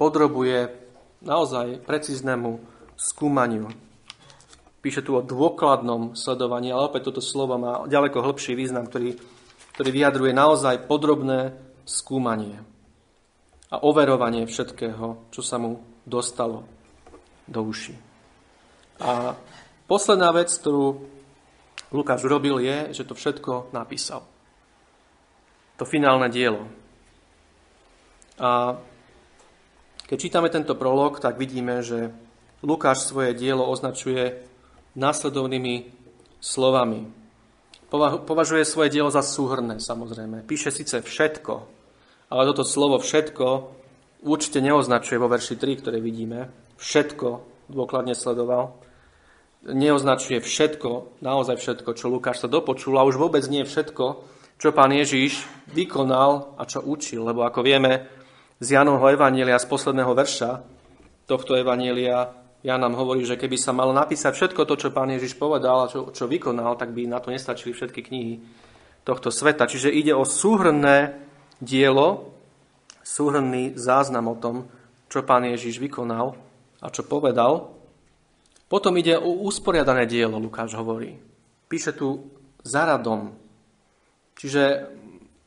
podrobuje 0.00 0.72
naozaj 1.20 1.84
precíznemu 1.84 2.58
skúmaniu. 2.96 3.68
Píše 4.82 5.06
tu 5.06 5.14
o 5.14 5.22
dôkladnom 5.22 6.18
sledovaní, 6.18 6.74
ale 6.74 6.90
opäť 6.90 7.12
toto 7.12 7.22
slovo 7.22 7.54
má 7.54 7.86
ďaleko 7.86 8.18
hĺbší 8.18 8.58
význam, 8.58 8.90
ktorý, 8.90 9.14
ktorý 9.72 9.90
vyjadruje 9.90 10.32
naozaj 10.36 10.84
podrobné 10.84 11.56
skúmanie 11.88 12.60
a 13.72 13.80
overovanie 13.80 14.44
všetkého, 14.44 15.32
čo 15.32 15.40
sa 15.40 15.56
mu 15.56 15.80
dostalo 16.04 16.68
do 17.48 17.60
uši. 17.64 17.96
A 19.00 19.34
posledná 19.88 20.30
vec, 20.30 20.52
ktorú 20.52 21.08
Lukáš 21.92 22.24
urobil, 22.24 22.60
je, 22.60 22.96
že 22.96 23.04
to 23.04 23.16
všetko 23.16 23.72
napísal. 23.72 24.24
To 25.80 25.84
finálne 25.84 26.28
dielo. 26.28 26.68
A 28.40 28.76
keď 30.08 30.16
čítame 30.20 30.48
tento 30.52 30.76
prolog, 30.76 31.20
tak 31.20 31.40
vidíme, 31.40 31.80
že 31.80 32.12
Lukáš 32.60 33.08
svoje 33.08 33.32
dielo 33.32 33.64
označuje 33.64 34.44
následovnými 34.92 35.88
slovami. 36.38 37.21
Považuje 37.92 38.64
svoje 38.64 38.88
dielo 38.88 39.12
za 39.12 39.20
súhrné, 39.20 39.76
samozrejme. 39.76 40.48
Píše 40.48 40.72
síce 40.72 41.04
všetko, 41.04 41.54
ale 42.32 42.48
toto 42.48 42.64
slovo 42.64 42.96
všetko 42.96 43.46
určite 44.24 44.64
neoznačuje 44.64 45.20
vo 45.20 45.28
verši 45.28 45.60
3, 45.60 45.80
ktoré 45.84 46.00
vidíme. 46.00 46.48
Všetko 46.80 47.44
dôkladne 47.68 48.16
sledoval. 48.16 48.80
Neoznačuje 49.68 50.40
všetko, 50.40 51.20
naozaj 51.20 51.60
všetko, 51.60 51.92
čo 51.92 52.08
Lukáš 52.08 52.42
sa 52.42 52.48
dopočul 52.48 52.96
a 52.96 53.04
už 53.04 53.20
vôbec 53.20 53.44
nie 53.52 53.62
všetko, 53.62 54.04
čo 54.56 54.68
pán 54.72 54.90
Ježiš 54.90 55.44
vykonal 55.70 56.56
a 56.56 56.64
čo 56.64 56.80
učil. 56.80 57.28
Lebo 57.28 57.44
ako 57.44 57.60
vieme 57.60 58.08
z 58.56 58.74
Janovho 58.74 59.06
Evanielia, 59.12 59.60
z 59.60 59.68
posledného 59.68 60.16
verša 60.16 60.64
tohto 61.28 61.54
Evanielia, 61.54 62.41
ja 62.62 62.78
nám 62.78 62.94
hovorí, 62.94 63.26
že 63.26 63.38
keby 63.38 63.58
sa 63.58 63.74
malo 63.74 63.90
napísať 63.90 64.32
všetko 64.34 64.62
to, 64.66 64.74
čo 64.78 64.94
pán 64.94 65.10
Ježiš 65.10 65.34
povedal 65.34 65.86
a 65.86 65.90
čo, 65.90 66.14
čo 66.14 66.30
vykonal, 66.30 66.78
tak 66.78 66.94
by 66.94 67.10
na 67.10 67.18
to 67.18 67.34
nestačili 67.34 67.74
všetky 67.74 68.00
knihy 68.06 68.34
tohto 69.02 69.34
sveta. 69.34 69.66
Čiže 69.66 69.90
ide 69.90 70.14
o 70.14 70.22
súhrné 70.22 71.18
dielo, 71.58 72.38
súhrný 73.02 73.74
záznam 73.74 74.30
o 74.30 74.38
tom, 74.38 74.70
čo 75.10 75.26
pán 75.26 75.42
Ježiš 75.46 75.82
vykonal 75.82 76.38
a 76.78 76.86
čo 76.90 77.02
povedal. 77.02 77.74
Potom 78.70 78.94
ide 78.96 79.18
o 79.18 79.42
usporiadané 79.44 80.06
dielo, 80.06 80.38
Lukáš 80.38 80.78
hovorí. 80.78 81.18
Píše 81.66 81.98
tu 81.98 82.30
zaradom, 82.62 83.42
Čiže 84.42 84.90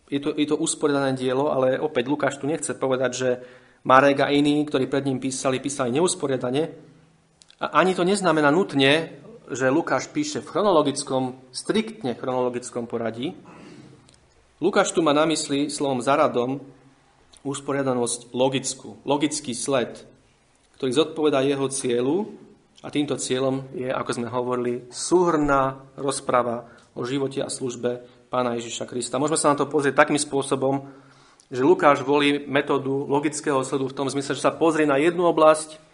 je 0.08 0.20
to, 0.22 0.32
je 0.38 0.48
to 0.48 0.56
usporiadané 0.56 1.18
dielo, 1.18 1.50
ale 1.50 1.82
opäť 1.82 2.08
Lukáš 2.08 2.38
tu 2.38 2.46
nechce 2.46 2.70
povedať, 2.78 3.12
že 3.12 3.30
Marek 3.86 4.22
a 4.22 4.32
iní, 4.32 4.66
ktorí 4.66 4.88
pred 4.88 5.06
ním 5.06 5.20
písali, 5.20 5.60
písali 5.60 5.94
neusporiadane. 5.94 6.64
A 7.56 7.80
ani 7.80 7.96
to 7.96 8.04
neznamená 8.04 8.52
nutne, 8.52 9.16
že 9.48 9.72
Lukáš 9.72 10.12
píše 10.12 10.44
v 10.44 10.50
chronologickom, 10.52 11.40
striktne 11.56 12.18
chronologickom 12.18 12.84
poradí. 12.84 13.32
Lukáš 14.60 14.92
tu 14.92 15.00
má 15.00 15.16
na 15.16 15.24
mysli 15.30 15.72
slovom 15.72 16.04
zaradom 16.04 16.60
usporiadanosť 17.46 18.34
logickú, 18.34 19.00
logický 19.06 19.54
sled, 19.54 20.04
ktorý 20.76 20.92
zodpovedá 20.92 21.46
jeho 21.46 21.70
cieľu 21.72 22.36
a 22.84 22.92
týmto 22.92 23.16
cieľom 23.16 23.72
je, 23.72 23.88
ako 23.88 24.12
sme 24.12 24.28
hovorili, 24.28 24.74
súhrná 24.92 25.80
rozprava 25.96 26.68
o 26.92 27.08
živote 27.08 27.40
a 27.40 27.48
službe 27.48 28.04
pána 28.28 28.58
Ježiša 28.60 28.90
Krista. 28.90 29.22
Môžeme 29.22 29.40
sa 29.40 29.54
na 29.54 29.60
to 29.62 29.70
pozrieť 29.70 30.04
takým 30.04 30.20
spôsobom, 30.20 30.92
že 31.48 31.62
Lukáš 31.62 32.02
volí 32.02 32.44
metódu 32.50 33.06
logického 33.06 33.62
sledu 33.62 33.88
v 33.88 33.96
tom 33.96 34.10
zmysle, 34.10 34.34
že 34.34 34.44
sa 34.44 34.52
pozrie 34.52 34.90
na 34.90 34.98
jednu 34.98 35.30
oblasť, 35.30 35.85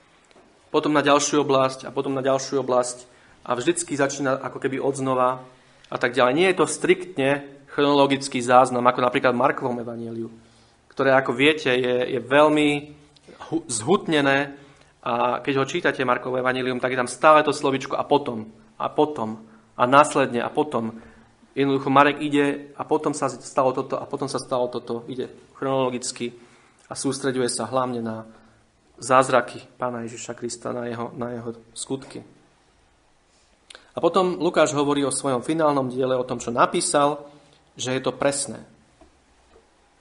potom 0.71 0.95
na 0.95 1.03
ďalšiu 1.03 1.43
oblasť 1.43 1.85
a 1.85 1.93
potom 1.93 2.15
na 2.15 2.23
ďalšiu 2.23 2.63
oblasť 2.63 3.05
a 3.43 3.53
vždycky 3.53 3.93
začína 3.93 4.39
ako 4.39 4.57
keby 4.57 4.79
odznova 4.79 5.43
a 5.91 5.97
tak 5.99 6.15
ďalej. 6.15 6.33
Nie 6.33 6.47
je 6.55 6.59
to 6.63 6.71
striktne 6.71 7.43
chronologický 7.71 8.39
záznam, 8.39 8.87
ako 8.87 8.99
napríklad 9.03 9.35
Markovom 9.35 9.79
evaníliu, 9.83 10.31
ktoré, 10.87 11.11
ako 11.15 11.35
viete, 11.35 11.71
je, 11.71 12.15
je 12.15 12.19
veľmi 12.19 12.95
zhutnené 13.67 14.55
a 15.01 15.41
keď 15.41 15.53
ho 15.59 15.65
čítate 15.65 16.05
Markovo 16.05 16.37
evanílium, 16.37 16.79
tak 16.79 16.93
je 16.93 16.99
tam 17.01 17.09
stále 17.09 17.43
to 17.43 17.51
slovičko 17.51 17.97
a 17.97 18.03
potom, 18.05 18.47
a 18.77 18.87
potom, 18.87 19.43
a 19.75 19.83
následne, 19.87 20.39
a 20.43 20.49
potom. 20.51 20.99
Jednoducho 21.51 21.89
Marek 21.91 22.23
ide 22.23 22.71
a 22.79 22.87
potom 22.87 23.11
sa 23.11 23.27
stalo 23.27 23.75
toto 23.75 23.99
a 23.99 24.07
potom 24.07 24.31
sa 24.31 24.39
stalo 24.39 24.71
toto. 24.71 25.03
Ide 25.11 25.27
chronologicky 25.57 26.31
a 26.87 26.95
sústreďuje 26.95 27.51
sa 27.51 27.67
hlavne 27.67 27.99
na 27.99 28.23
zázraky 29.01 29.59
Pána 29.81 30.05
Ježiša 30.05 30.37
Krista, 30.37 30.69
na 30.69 30.85
jeho, 30.85 31.09
na 31.17 31.33
jeho 31.33 31.57
skutky. 31.73 32.21
A 33.91 33.99
potom 33.99 34.39
Lukáš 34.39 34.71
hovorí 34.71 35.03
o 35.03 35.11
svojom 35.11 35.43
finálnom 35.43 35.91
diele, 35.91 36.15
o 36.15 36.23
tom, 36.23 36.39
čo 36.39 36.53
napísal, 36.53 37.27
že 37.75 37.97
je 37.97 38.01
to 38.05 38.15
presné. 38.15 38.63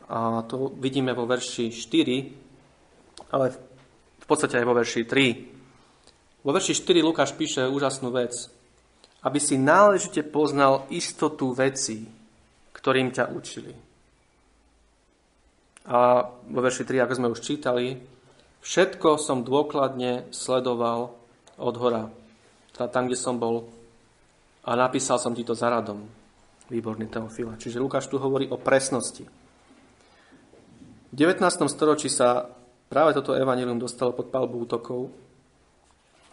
A 0.06 0.44
to 0.46 0.70
vidíme 0.78 1.10
vo 1.16 1.26
verši 1.26 1.74
4, 1.74 3.34
ale 3.34 3.46
v 4.20 4.26
podstate 4.28 4.60
aj 4.60 4.66
vo 4.68 4.76
verši 4.78 5.00
3. 5.08 6.44
Vo 6.46 6.50
verši 6.54 6.72
4 6.76 7.02
Lukáš 7.02 7.34
píše 7.34 7.66
úžasnú 7.66 8.14
vec 8.14 8.60
aby 9.22 9.38
si 9.40 9.60
náležite 9.60 10.24
poznal 10.24 10.88
istotu 10.88 11.52
vecí, 11.52 12.08
ktorým 12.72 13.12
ťa 13.12 13.28
učili. 13.36 13.76
A 15.90 16.24
vo 16.24 16.60
verši 16.60 16.84
3, 16.88 17.04
ako 17.04 17.14
sme 17.16 17.32
už 17.32 17.40
čítali, 17.44 18.00
všetko 18.64 19.20
som 19.20 19.44
dôkladne 19.44 20.29
sledoval 20.33 21.16
od 21.61 21.75
hora, 21.77 22.09
teda 22.73 22.88
tam, 22.88 23.07
kde 23.09 23.18
som 23.18 23.37
bol, 23.37 23.68
a 24.64 24.77
napísal 24.77 25.16
som 25.16 25.33
ti 25.33 25.44
to 25.44 25.57
za 25.57 25.73
radom. 25.73 26.05
Výborný 26.70 27.11
Teofila. 27.11 27.59
Čiže 27.59 27.83
Lukáš 27.83 28.07
tu 28.07 28.20
hovorí 28.23 28.46
o 28.46 28.55
presnosti. 28.55 29.27
V 31.11 31.14
19. 31.18 31.42
storočí 31.66 32.07
sa 32.07 32.46
práve 32.87 33.11
toto 33.11 33.35
evanilium 33.35 33.83
dostalo 33.83 34.14
pod 34.14 34.31
palbu 34.31 34.57
útokov 34.70 35.11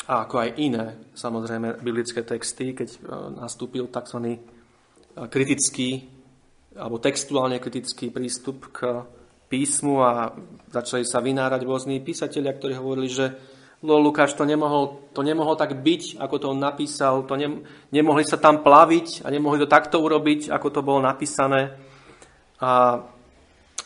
a 0.05 0.23
ako 0.23 0.35
aj 0.37 0.49
iné, 0.61 0.85
samozrejme, 1.17 1.81
biblické 1.81 2.21
texty, 2.21 2.77
keď 2.77 2.89
e, 2.93 2.97
nastúpil 3.41 3.89
tzv. 3.89 4.17
E, 4.29 4.39
kritický 5.25 6.05
alebo 6.77 7.01
textuálne 7.01 7.57
kritický 7.57 8.13
prístup 8.13 8.69
k 8.69 9.01
písmu 9.47 10.03
a 10.03 10.35
začali 10.71 11.07
sa 11.07 11.23
vynárať 11.23 11.63
rôzni 11.63 12.03
písatelia, 12.03 12.55
ktorí 12.55 12.75
hovorili, 12.75 13.07
že 13.07 13.25
no, 13.81 13.99
Lukáš 13.99 14.35
to 14.35 14.43
nemohol, 14.43 15.07
to 15.15 15.23
nemohol 15.23 15.55
tak 15.55 15.75
byť, 15.75 16.19
ako 16.19 16.35
to 16.37 16.45
on 16.51 16.59
napísal, 16.59 17.23
to 17.23 17.39
ne, 17.39 17.63
nemohli 17.91 18.27
sa 18.27 18.35
tam 18.35 18.61
plaviť 18.61 19.23
a 19.23 19.31
nemohli 19.31 19.63
to 19.63 19.67
takto 19.69 20.03
urobiť, 20.03 20.51
ako 20.51 20.67
to 20.69 20.81
bolo 20.83 20.99
napísané. 20.99 21.79
A, 22.59 23.01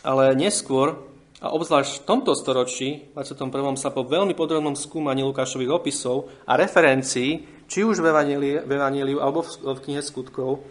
ale 0.02 0.34
neskôr 0.34 1.12
a 1.42 1.50
obzvlášť 1.50 2.02
v 2.02 2.06
tomto 2.06 2.38
storočí, 2.38 3.10
v 3.10 3.18
21. 3.18 3.74
sa 3.74 3.90
po 3.90 4.06
veľmi 4.06 4.30
podrobnom 4.38 4.78
skúmaní 4.78 5.26
Lukášových 5.26 5.74
opisov 5.74 6.30
a 6.46 6.54
referencií, 6.54 7.66
či 7.66 7.82
už 7.82 7.98
v 7.98 8.14
Evaníliu 8.70 9.18
alebo 9.18 9.42
v, 9.42 9.74
v 9.74 9.82
knihe 9.82 10.02
skutkov, 10.06 10.62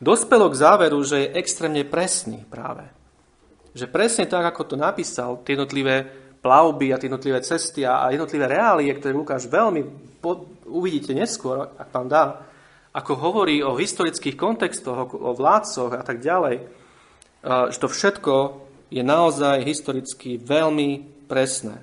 dospelo 0.00 0.48
k 0.48 0.56
záveru, 0.56 0.96
že 1.04 1.28
je 1.28 1.32
extrémne 1.36 1.84
presný 1.84 2.40
práve. 2.48 2.88
Že 3.74 3.90
presne 3.90 4.24
tak, 4.30 4.46
ako 4.46 4.74
to 4.74 4.76
napísal, 4.78 5.42
tie 5.42 5.58
jednotlivé 5.58 6.06
plavby 6.38 6.94
a 6.94 6.98
tie 7.00 7.10
jednotlivé 7.10 7.42
cesty 7.42 7.82
a 7.82 8.06
jednotlivé 8.14 8.46
reálie, 8.46 8.94
ktoré 8.94 9.10
Lukáš 9.10 9.50
veľmi 9.50 9.82
po, 10.22 10.46
uvidíte 10.70 11.10
neskôr, 11.12 11.68
ak 11.74 11.88
vám 11.90 12.08
dá, 12.08 12.24
ako 12.94 13.12
hovorí 13.18 13.58
o 13.64 13.74
historických 13.74 14.38
kontextoch, 14.38 15.18
o 15.18 15.34
vládcoch 15.34 15.98
a 15.98 16.04
tak 16.06 16.22
ďalej, 16.22 16.62
že 17.44 17.78
to 17.82 17.88
všetko 17.90 18.34
je 18.94 19.02
naozaj 19.02 19.66
historicky 19.66 20.38
veľmi 20.38 21.02
presné. 21.26 21.82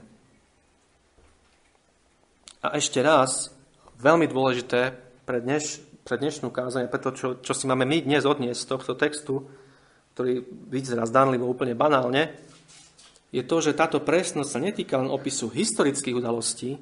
A 2.64 2.78
ešte 2.78 3.04
raz, 3.04 3.52
veľmi 4.00 4.30
dôležité 4.30 4.96
pre, 5.26 5.42
dneš, 5.44 5.82
pre 6.08 6.16
dnešnú 6.22 6.54
kázanie, 6.54 6.88
pre 6.88 7.02
to, 7.02 7.12
čo, 7.12 7.28
čo 7.42 7.54
si 7.58 7.66
máme 7.66 7.84
my 7.84 8.06
dnes 8.06 8.24
odniesť 8.24 8.62
z 8.62 8.70
tohto 8.70 8.94
textu, 8.96 9.44
ktorý 10.14 10.44
vyzerá 10.68 11.08
zdanlivo 11.08 11.48
úplne 11.48 11.76
banálne, 11.76 12.36
je 13.32 13.44
to, 13.48 13.64
že 13.64 13.80
táto 13.80 14.04
presnosť 14.04 14.50
sa 14.52 14.60
netýka 14.60 15.00
len 15.00 15.08
opisu 15.08 15.48
historických 15.48 16.20
udalostí 16.20 16.76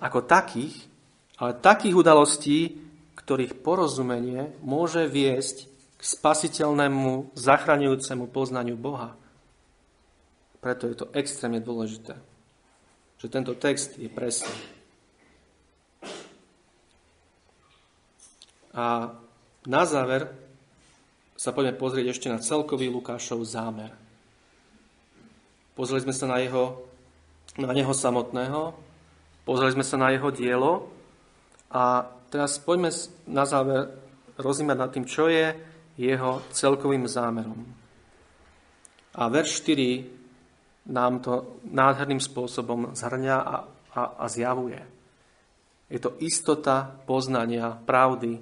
ako 0.00 0.24
takých, 0.24 0.88
ale 1.36 1.60
takých 1.60 1.94
udalostí, 1.94 2.58
ktorých 3.14 3.60
porozumenie 3.60 4.56
môže 4.64 5.04
viesť 5.04 5.68
k 6.00 6.02
spasiteľnému, 6.02 7.36
zachraňujúcemu 7.36 8.24
poznaniu 8.32 8.74
Boha. 8.74 9.14
Preto 10.58 10.88
je 10.88 10.96
to 10.96 11.06
extrémne 11.14 11.60
dôležité, 11.62 12.16
že 13.20 13.26
tento 13.30 13.54
text 13.54 14.00
je 14.00 14.08
presný. 14.08 14.56
A 18.72 19.12
na 19.68 19.82
záver 19.84 20.41
sa 21.42 21.50
poďme 21.50 21.74
pozrieť 21.74 22.06
ešte 22.14 22.30
na 22.30 22.38
celkový 22.38 22.86
Lukášov 22.86 23.42
zámer. 23.42 23.90
Pozreli 25.74 26.06
sme 26.06 26.14
sa 26.14 26.30
na, 26.30 26.38
jeho, 26.38 26.86
na 27.58 27.74
neho 27.74 27.90
samotného, 27.90 28.70
pozreli 29.42 29.74
sme 29.74 29.82
sa 29.82 29.98
na 29.98 30.14
jeho 30.14 30.30
dielo 30.30 30.86
a 31.66 32.06
teraz 32.30 32.62
poďme 32.62 32.94
na 33.26 33.42
záver 33.42 33.90
rozímať 34.38 34.76
nad 34.78 34.90
tým, 34.94 35.02
čo 35.02 35.26
je 35.26 35.50
jeho 35.98 36.46
celkovým 36.54 37.10
zámerom. 37.10 37.58
A 39.18 39.26
verš 39.26 39.66
4 39.66 40.94
nám 40.94 41.26
to 41.26 41.58
nádherným 41.66 42.22
spôsobom 42.22 42.94
zhrňa 42.94 43.36
a, 43.42 43.56
a, 43.98 44.02
a 44.14 44.24
zjavuje. 44.30 44.78
Je 45.90 45.98
to 45.98 46.14
istota 46.22 46.86
poznania 47.02 47.74
pravdy 47.82 48.38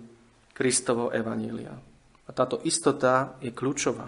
Kristovo 0.53 1.09
Evanília. 1.09 1.90
A 2.31 2.35
táto 2.35 2.63
istota 2.63 3.35
je 3.43 3.51
kľúčová. 3.51 4.07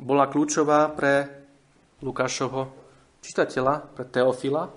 Bola 0.00 0.32
kľúčová 0.32 0.88
pre 0.96 1.28
Lukášovho 2.00 2.72
čitateľa, 3.20 3.92
pre 3.92 4.08
Teofila, 4.08 4.72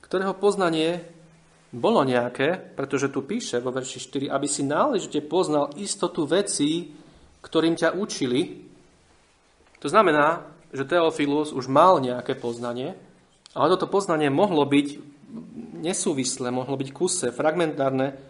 ktorého 0.00 0.34
poznanie 0.40 1.04
bolo 1.70 2.02
nejaké, 2.02 2.58
pretože 2.58 3.12
tu 3.14 3.22
píše 3.22 3.62
vo 3.62 3.70
verši 3.70 4.26
4, 4.26 4.34
aby 4.34 4.48
si 4.50 4.66
náležite 4.66 5.22
poznal 5.22 5.70
istotu 5.78 6.26
vecí, 6.26 6.90
ktorým 7.44 7.78
ťa 7.78 7.94
učili. 7.94 8.66
To 9.78 9.86
znamená, 9.86 10.50
že 10.74 10.88
Teofilus 10.88 11.54
už 11.54 11.70
mal 11.70 12.02
nejaké 12.02 12.34
poznanie, 12.34 12.98
ale 13.54 13.70
toto 13.76 13.86
poznanie 13.86 14.32
mohlo 14.34 14.66
byť 14.66 14.88
nesúvislé, 15.78 16.50
mohlo 16.50 16.74
byť 16.74 16.88
kuse, 16.90 17.30
fragmentárne. 17.30 18.29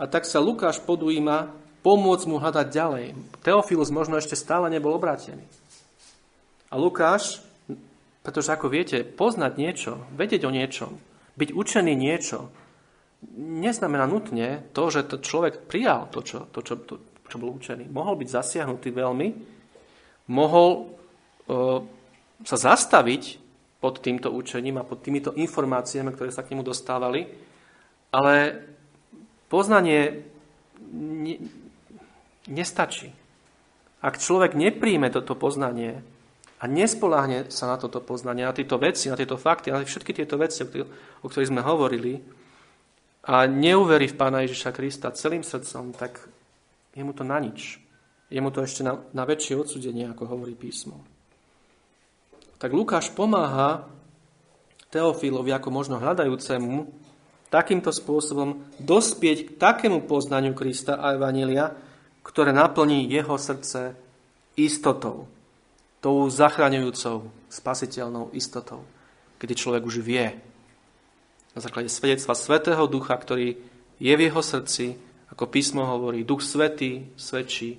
A 0.00 0.08
tak 0.08 0.24
sa 0.24 0.40
Lukáš 0.40 0.80
podujíma 0.80 1.52
pomôcť 1.84 2.24
mu 2.24 2.40
hľadať 2.40 2.66
ďalej. 2.72 3.06
Teofilus 3.44 3.92
možno 3.92 4.16
ešte 4.16 4.32
stále 4.32 4.72
nebol 4.72 4.96
obrátený. 4.96 5.44
A 6.72 6.80
Lukáš, 6.80 7.44
pretože 8.24 8.48
ako 8.48 8.72
viete, 8.72 9.04
poznať 9.04 9.52
niečo, 9.60 9.92
vedieť 10.16 10.48
o 10.48 10.54
niečom, 10.54 10.96
byť 11.36 11.50
učený 11.52 11.92
niečo, 11.92 12.48
neznamená 13.36 14.08
nutne 14.08 14.64
to, 14.72 14.88
že 14.88 15.04
to 15.04 15.20
človek 15.20 15.68
prijal 15.68 16.08
to, 16.08 16.24
čo, 16.24 16.48
to, 16.48 16.64
čo, 16.64 16.80
to, 16.80 16.96
čo 17.28 17.36
bol 17.36 17.52
učený. 17.52 17.92
Mohol 17.92 18.24
byť 18.24 18.28
zasiahnutý 18.40 18.96
veľmi, 18.96 19.28
mohol 20.32 20.68
e, 20.72 20.80
sa 22.48 22.56
zastaviť 22.56 23.36
pod 23.80 24.00
týmto 24.00 24.32
učením 24.32 24.80
a 24.80 24.88
pod 24.88 25.04
týmito 25.04 25.36
informáciami, 25.36 26.12
ktoré 26.16 26.32
sa 26.32 26.44
k 26.44 26.56
nemu 26.56 26.64
dostávali, 26.64 27.28
ale 28.12 28.36
poznanie 29.50 30.24
ne, 30.94 31.36
nestačí. 32.46 33.12
Ak 34.00 34.16
človek 34.16 34.56
nepríjme 34.56 35.12
toto 35.12 35.36
poznanie 35.36 36.00
a 36.56 36.64
nespoláhne 36.64 37.52
sa 37.52 37.68
na 37.68 37.76
toto 37.76 38.00
poznanie, 38.00 38.48
na 38.48 38.56
tieto 38.56 38.80
veci, 38.80 39.12
na 39.12 39.18
tieto 39.18 39.36
fakty, 39.36 39.68
na 39.74 39.84
všetky 39.84 40.16
tieto 40.16 40.40
veci, 40.40 40.64
o 41.20 41.26
ktorých 41.28 41.50
sme 41.52 41.60
hovorili, 41.60 42.16
a 43.20 43.44
neuverí 43.44 44.08
v 44.08 44.16
Pána 44.16 44.40
Ježiša 44.48 44.72
Krista 44.72 45.12
celým 45.12 45.44
srdcom, 45.44 45.92
tak 45.92 46.24
je 46.96 47.04
mu 47.04 47.12
to 47.12 47.20
na 47.20 47.36
nič. 47.36 47.76
Je 48.32 48.40
mu 48.40 48.48
to 48.48 48.64
ešte 48.64 48.80
na, 48.80 48.96
na 49.12 49.28
väčšie 49.28 49.60
odsudenie, 49.60 50.08
ako 50.08 50.24
hovorí 50.24 50.56
písmo. 50.56 51.04
Tak 52.56 52.72
Lukáš 52.72 53.12
pomáha 53.12 53.84
Teofilovi 54.88 55.52
ako 55.52 55.68
možno 55.68 56.00
hľadajúcemu 56.00 56.88
takýmto 57.50 57.90
spôsobom 57.90 58.62
dospieť 58.78 59.38
k 59.44 59.50
takému 59.58 60.06
poznaniu 60.06 60.54
Krista 60.54 60.96
a 60.96 61.18
Evanília, 61.18 61.74
ktoré 62.22 62.54
naplní 62.54 63.10
jeho 63.10 63.34
srdce 63.34 63.98
istotou. 64.54 65.26
Tou 66.00 66.30
zachraňujúcou, 66.30 67.28
spasiteľnou 67.50 68.32
istotou, 68.32 68.86
kedy 69.36 69.52
človek 69.52 69.82
už 69.84 70.00
vie, 70.00 70.32
na 71.50 71.60
základe 71.60 71.90
svedectva 71.90 72.38
Svetého 72.38 72.86
Ducha, 72.86 73.18
ktorý 73.18 73.58
je 73.98 74.12
v 74.14 74.24
jeho 74.30 74.40
srdci, 74.40 74.94
ako 75.34 75.50
písmo 75.50 75.82
hovorí, 75.82 76.22
Duch 76.22 76.46
Svetý 76.46 77.10
svedčí 77.18 77.76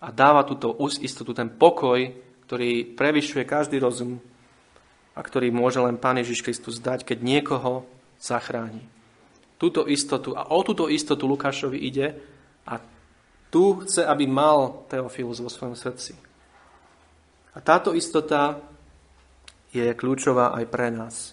a 0.00 0.08
dáva 0.08 0.48
túto 0.48 0.72
istotu, 1.04 1.36
ten 1.36 1.52
pokoj, 1.52 2.00
ktorý 2.48 2.96
prevyšuje 2.96 3.44
každý 3.44 3.76
rozum 3.80 4.20
a 5.14 5.20
ktorý 5.20 5.52
môže 5.52 5.78
len 5.78 6.00
Pán 6.00 6.18
Ježiš 6.18 6.42
Kristus 6.42 6.80
dať, 6.80 7.04
keď 7.04 7.18
niekoho 7.20 7.84
zachráni. 8.18 8.93
Túto 9.64 9.88
istotu 9.88 10.36
a 10.36 10.52
o 10.52 10.60
túto 10.60 10.92
istotu 10.92 11.24
Lukášovi 11.24 11.80
ide 11.80 12.20
a 12.68 12.76
tu 13.48 13.80
chce, 13.80 14.04
aby 14.04 14.28
mal 14.28 14.84
Teofilus 14.92 15.40
vo 15.40 15.48
svojom 15.48 15.72
srdci. 15.72 16.12
A 17.56 17.64
táto 17.64 17.96
istota 17.96 18.60
je 19.72 19.88
kľúčová 19.96 20.52
aj 20.52 20.64
pre 20.68 20.92
nás. 20.92 21.32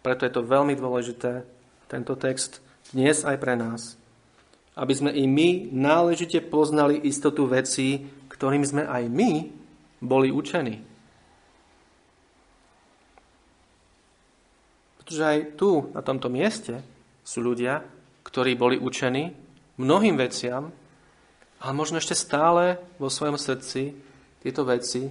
Preto 0.00 0.24
je 0.24 0.32
to 0.32 0.48
veľmi 0.48 0.72
dôležité, 0.72 1.44
tento 1.92 2.16
text, 2.16 2.64
dnes 2.96 3.20
aj 3.20 3.36
pre 3.36 3.52
nás. 3.52 4.00
Aby 4.72 4.96
sme 4.96 5.10
i 5.12 5.28
my 5.28 5.68
náležite 5.76 6.40
poznali 6.48 7.04
istotu 7.04 7.44
vecí, 7.44 8.08
ktorým 8.32 8.64
sme 8.64 8.88
aj 8.88 9.12
my 9.12 9.52
boli 10.00 10.32
učení. 10.32 10.80
Pretože 14.96 15.20
aj 15.20 15.38
tu, 15.60 15.92
na 15.92 16.00
tomto 16.00 16.32
mieste, 16.32 16.80
sú 17.32 17.40
ľudia, 17.40 17.80
ktorí 18.28 18.52
boli 18.60 18.76
učení 18.76 19.32
mnohým 19.80 20.20
veciam, 20.20 20.68
ale 21.64 21.72
možno 21.72 21.96
ešte 21.96 22.12
stále 22.12 22.76
vo 23.00 23.08
svojom 23.08 23.40
srdci 23.40 23.96
tieto 24.44 24.68
veci 24.68 25.08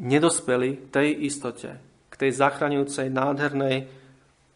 nedospeli 0.00 0.88
tej 0.88 1.28
istote, 1.28 1.76
k 2.08 2.14
tej 2.16 2.30
zachraňujúcej, 2.40 3.12
nádhernej, 3.12 3.84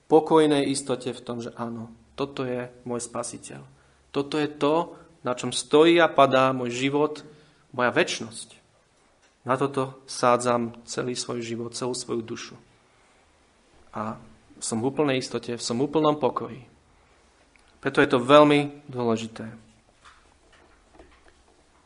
pokojnej 0.09 0.73
istote 0.73 1.13
v 1.13 1.21
tom, 1.21 1.45
že 1.45 1.53
áno, 1.61 1.93
toto 2.17 2.49
je 2.49 2.73
môj 2.89 3.05
spasiteľ. 3.05 3.61
Toto 4.09 4.41
je 4.41 4.49
to, 4.49 4.97
na 5.21 5.37
čom 5.37 5.53
stojí 5.53 6.01
a 6.01 6.09
padá 6.09 6.57
môj 6.57 6.73
život, 6.73 7.21
moja 7.77 7.93
väčnosť. 7.93 8.57
Na 9.45 9.61
toto 9.61 10.01
sádzam 10.09 10.81
celý 10.89 11.13
svoj 11.13 11.45
život, 11.45 11.77
celú 11.77 11.93
svoju 11.93 12.25
dušu. 12.25 12.57
A 13.93 14.17
som 14.61 14.79
v 14.79 14.89
úplnej 14.89 15.19
istote, 15.19 15.57
som 15.59 15.81
v 15.81 15.89
úplnom 15.89 16.15
pokoji. 16.21 16.70
Preto 17.81 18.05
je 18.05 18.09
to 18.13 18.21
veľmi 18.21 18.85
dôležité. 18.93 19.49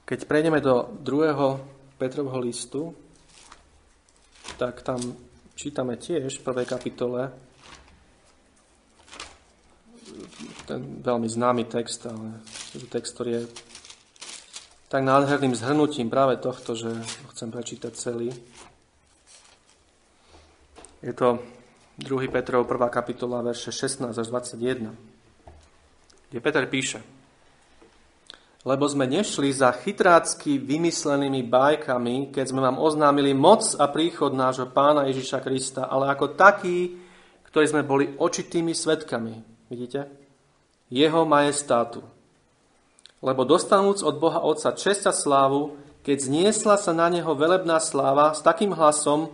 Keď 0.04 0.26
prejdeme 0.28 0.60
do 0.60 0.90
druhého 1.00 1.62
Petrovho 1.96 2.42
listu, 2.42 2.92
tak 4.58 4.82
tam 4.82 5.00
čítame 5.54 5.96
tiež 5.96 6.42
v 6.42 6.44
prvej 6.44 6.66
kapitole 6.66 7.30
ten 10.64 10.80
veľmi 11.04 11.28
známy 11.28 11.68
text, 11.68 12.08
ale 12.08 12.40
je 12.72 12.78
to 12.84 12.88
text, 12.88 13.14
ktorý 13.14 13.30
je 13.30 13.44
tak 14.88 15.02
nádherným 15.04 15.52
zhrnutím 15.52 16.08
práve 16.08 16.38
tohto, 16.38 16.78
že 16.78 16.88
ho 16.88 17.28
chcem 17.34 17.50
prečítať 17.50 17.92
celý. 17.92 18.30
Je 21.04 21.12
to 21.12 21.42
2. 22.00 22.30
Petrov 22.32 22.64
1. 22.64 22.78
kapitola, 22.88 23.44
verše 23.44 23.74
16 23.74 24.14
až 24.16 24.26
21, 24.30 24.94
kde 26.34 26.42
Peter 26.42 26.66
píše 26.66 26.98
Lebo 28.66 28.90
sme 28.90 29.06
nešli 29.06 29.54
za 29.54 29.70
chytrácky 29.70 30.58
vymyslenými 30.58 31.46
bajkami, 31.46 32.34
keď 32.34 32.44
sme 32.50 32.58
vám 32.58 32.82
oznámili 32.82 33.30
moc 33.30 33.62
a 33.78 33.86
príchod 33.86 34.34
nášho 34.34 34.66
pána 34.74 35.06
Ježiša 35.06 35.38
Krista, 35.38 35.86
ale 35.86 36.10
ako 36.10 36.34
takí, 36.34 36.98
ktorí 37.46 37.70
sme 37.70 37.86
boli 37.86 38.18
očitými 38.18 38.74
svetkami 38.74 39.54
Vidíte? 39.70 40.10
Jeho 40.90 41.22
majestátu. 41.22 42.02
Lebo 43.22 43.46
dostanúc 43.46 44.02
od 44.02 44.18
Boha 44.18 44.42
Otca 44.42 44.74
čest 44.74 45.06
a 45.06 45.14
slávu, 45.14 45.78
keď 46.02 46.18
zniesla 46.28 46.76
sa 46.76 46.92
na 46.92 47.08
neho 47.08 47.32
velebná 47.32 47.80
sláva 47.80 48.34
s 48.36 48.44
takým 48.44 48.74
hlasom, 48.76 49.32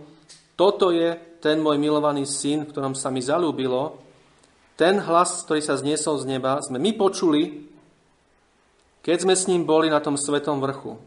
toto 0.53 0.93
je 0.93 1.17
ten 1.41 1.59
môj 1.59 1.81
milovaný 1.81 2.29
syn, 2.29 2.63
v 2.63 2.71
ktorom 2.71 2.93
sa 2.93 3.09
mi 3.09 3.19
zalúbilo, 3.19 3.99
ten 4.81 4.97
hlas, 4.97 5.45
ktorý 5.45 5.61
sa 5.61 5.77
zniesol 5.77 6.17
z 6.17 6.25
neba, 6.25 6.57
sme 6.57 6.81
my 6.81 6.97
počuli, 6.97 7.69
keď 9.05 9.17
sme 9.21 9.37
s 9.37 9.45
ním 9.45 9.61
boli 9.61 9.93
na 9.93 10.01
tom 10.01 10.17
svetom 10.17 10.57
vrchu. 10.57 10.97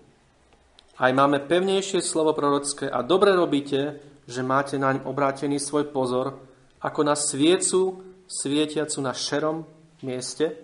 Aj 0.95 1.11
máme 1.11 1.43
pevnejšie 1.43 1.99
slovo 1.99 2.39
prorocké 2.39 2.87
a 2.87 3.03
dobre 3.03 3.35
robíte, 3.35 3.99
že 4.31 4.47
máte 4.47 4.79
naň 4.79 5.03
obrátený 5.03 5.59
svoj 5.59 5.91
pozor, 5.91 6.39
ako 6.79 7.01
na 7.03 7.19
sviecu, 7.19 7.99
svietiacu 8.31 9.03
na 9.03 9.11
šerom 9.11 9.67
mieste, 10.07 10.55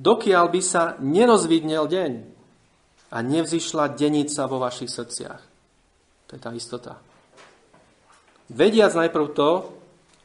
dokiaľ 0.00 0.48
by 0.48 0.60
sa 0.64 0.96
nerozvidnel 0.96 1.84
deň 1.92 2.12
a 3.12 3.16
nevzýšla 3.20 3.92
denica 3.92 4.48
vo 4.48 4.64
vašich 4.64 4.88
srdciach. 4.88 5.42
To 6.24 6.30
je 6.32 6.40
tá 6.40 6.56
istota. 6.56 6.96
Vediac 8.48 8.96
najprv 8.96 9.26
to, 9.36 9.50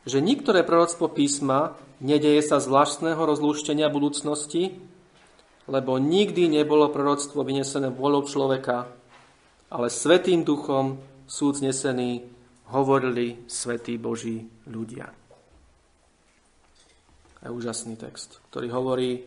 že 0.08 0.24
niektoré 0.24 0.66
proroctvo 0.66 1.12
písma 1.12 1.78
nedeje 2.02 2.42
sa 2.42 2.58
z 2.58 2.70
vlastného 2.70 3.22
rozlúštenia 3.22 3.90
budúcnosti, 3.94 4.74
lebo 5.70 6.02
nikdy 6.02 6.50
nebolo 6.50 6.90
proroctvo 6.90 7.46
vynesené 7.46 7.94
vôľou 7.94 8.26
človeka, 8.26 8.90
ale 9.70 9.88
svetým 9.88 10.42
duchom 10.42 11.00
sú 11.30 11.54
znesení, 11.54 12.26
hovorili 12.74 13.46
svetí 13.48 13.96
Boží 13.96 14.48
ľudia 14.68 15.22
je 17.42 17.50
úžasný 17.50 17.98
text, 17.98 18.38
ktorý 18.54 18.70
hovorí, 18.70 19.26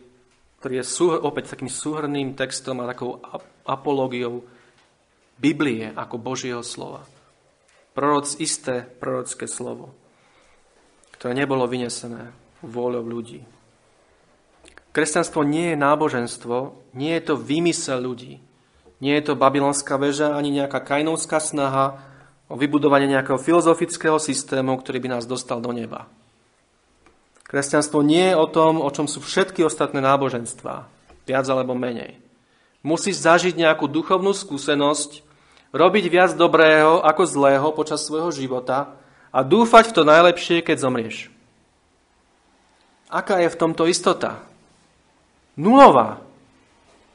ktorý 0.63 0.79
je 0.81 0.85
sú, 0.87 1.11
opäť 1.11 1.55
takým 1.55 1.67
súhrným 1.67 2.33
textom 2.33 2.79
a 2.79 2.89
takou 2.95 3.19
apológiou 3.67 4.47
Biblie 5.35 5.91
ako 5.91 6.15
Božieho 6.15 6.63
slova. 6.63 7.03
Proroc, 7.91 8.27
isté 8.39 8.83
prorocké 8.83 9.47
slovo, 9.51 9.91
ktoré 11.15 11.31
nebolo 11.33 11.63
vynesené 11.65 12.31
vôľou 12.59 13.03
ľudí. 13.03 13.41
Kresťanstvo 14.95 15.43
nie 15.43 15.75
je 15.75 15.77
náboženstvo, 15.79 16.55
nie 16.95 17.11
je 17.19 17.23
to 17.27 17.35
vymysel 17.35 17.99
ľudí. 17.99 18.39
Nie 19.03 19.19
je 19.19 19.31
to 19.31 19.39
babylonská 19.39 19.99
väža 19.99 20.31
ani 20.31 20.55
nejaká 20.55 20.79
kainovská 20.79 21.43
snaha 21.43 21.99
o 22.47 22.55
vybudovanie 22.55 23.11
nejakého 23.11 23.35
filozofického 23.35 24.15
systému, 24.15 24.79
ktorý 24.79 25.03
by 25.03 25.09
nás 25.19 25.27
dostal 25.27 25.59
do 25.59 25.75
neba. 25.75 26.07
Kresťanstvo 27.43 27.99
nie 28.01 28.31
je 28.31 28.39
o 28.39 28.47
tom, 28.47 28.79
o 28.79 28.89
čom 28.89 29.05
sú 29.05 29.19
všetky 29.19 29.67
ostatné 29.67 29.99
náboženstvá, 29.99 30.87
viac 31.27 31.45
alebo 31.51 31.75
menej. 31.75 32.17
Musíš 32.79 33.19
zažiť 33.19 33.59
nejakú 33.59 33.91
duchovnú 33.91 34.31
skúsenosť, 34.31 35.27
robiť 35.75 36.05
viac 36.07 36.31
dobrého 36.39 37.03
ako 37.03 37.23
zlého 37.27 37.67
počas 37.75 38.05
svojho 38.07 38.31
života 38.31 38.95
a 39.35 39.43
dúfať 39.43 39.91
v 39.91 39.95
to 39.99 40.01
najlepšie, 40.07 40.63
keď 40.63 40.77
zomrieš. 40.79 41.27
Aká 43.11 43.43
je 43.43 43.51
v 43.51 43.59
tomto 43.59 43.83
istota? 43.83 44.47
Nulová. 45.59 46.23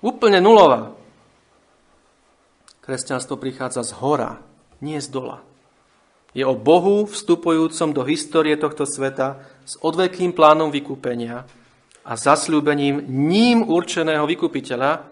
Úplne 0.05 0.45
nulová. 0.45 0.93
Kresťanstvo 2.85 3.41
prichádza 3.41 3.89
z 3.89 3.97
hora, 4.05 4.37
nie 4.85 5.01
z 5.01 5.09
dola. 5.09 5.41
Je 6.37 6.45
o 6.45 6.53
Bohu 6.53 7.09
vstupujúcom 7.09 7.91
do 7.97 8.03
histórie 8.05 8.55
tohto 8.61 8.85
sveta 8.85 9.41
s 9.65 9.81
odvekým 9.81 10.37
plánom 10.37 10.69
vykúpenia 10.69 11.49
a 12.05 12.13
zasľúbením 12.17 13.03
ním 13.09 13.65
určeného 13.65 14.25
vykupiteľa, 14.29 15.05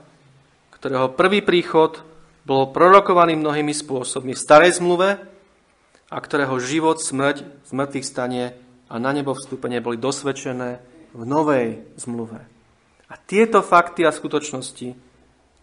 ktorého 0.76 1.12
prvý 1.16 1.42
príchod 1.42 2.00
bol 2.46 2.70
prorokovaný 2.70 3.36
mnohými 3.36 3.74
spôsobmi 3.74 4.32
v 4.32 4.40
starej 4.40 4.80
zmluve 4.80 5.37
a 6.08 6.16
ktorého 6.16 6.56
život, 6.56 7.00
smrť, 7.00 7.44
zmrtvých 7.68 8.06
stanie 8.06 8.56
a 8.88 8.96
na 8.96 9.12
nebo 9.12 9.36
vstúpenie 9.36 9.84
boli 9.84 10.00
dosvedčené 10.00 10.80
v 11.12 11.22
novej 11.28 11.84
zmluve. 12.00 12.40
A 13.08 13.14
tieto 13.16 13.60
fakty 13.60 14.04
a 14.04 14.12
skutočnosti, 14.12 14.96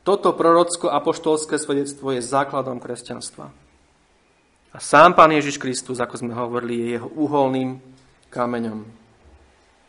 toto 0.06 0.38
prorocko-apoštolské 0.38 1.58
svedectvo 1.58 2.14
je 2.14 2.22
základom 2.22 2.78
kresťanstva. 2.78 3.50
A 4.74 4.78
sám 4.78 5.18
Pán 5.18 5.34
Ježiš 5.34 5.58
Kristus, 5.58 5.98
ako 5.98 6.22
sme 6.22 6.34
hovorili, 6.38 6.78
je 6.78 6.88
jeho 7.00 7.10
uholným 7.10 7.82
kameňom. 8.30 8.86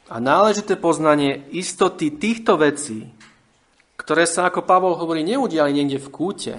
A 0.07 0.17
náležité 0.23 0.79
poznanie 0.79 1.45
istoty 1.53 2.15
týchto 2.15 2.57
vecí, 2.57 3.11
ktoré 3.99 4.25
sa, 4.25 4.47
ako 4.49 4.63
Pavol 4.63 4.95
hovorí, 4.95 5.27
neudiali 5.27 5.75
niekde 5.75 5.99
v 5.99 6.09
kúte, 6.15 6.55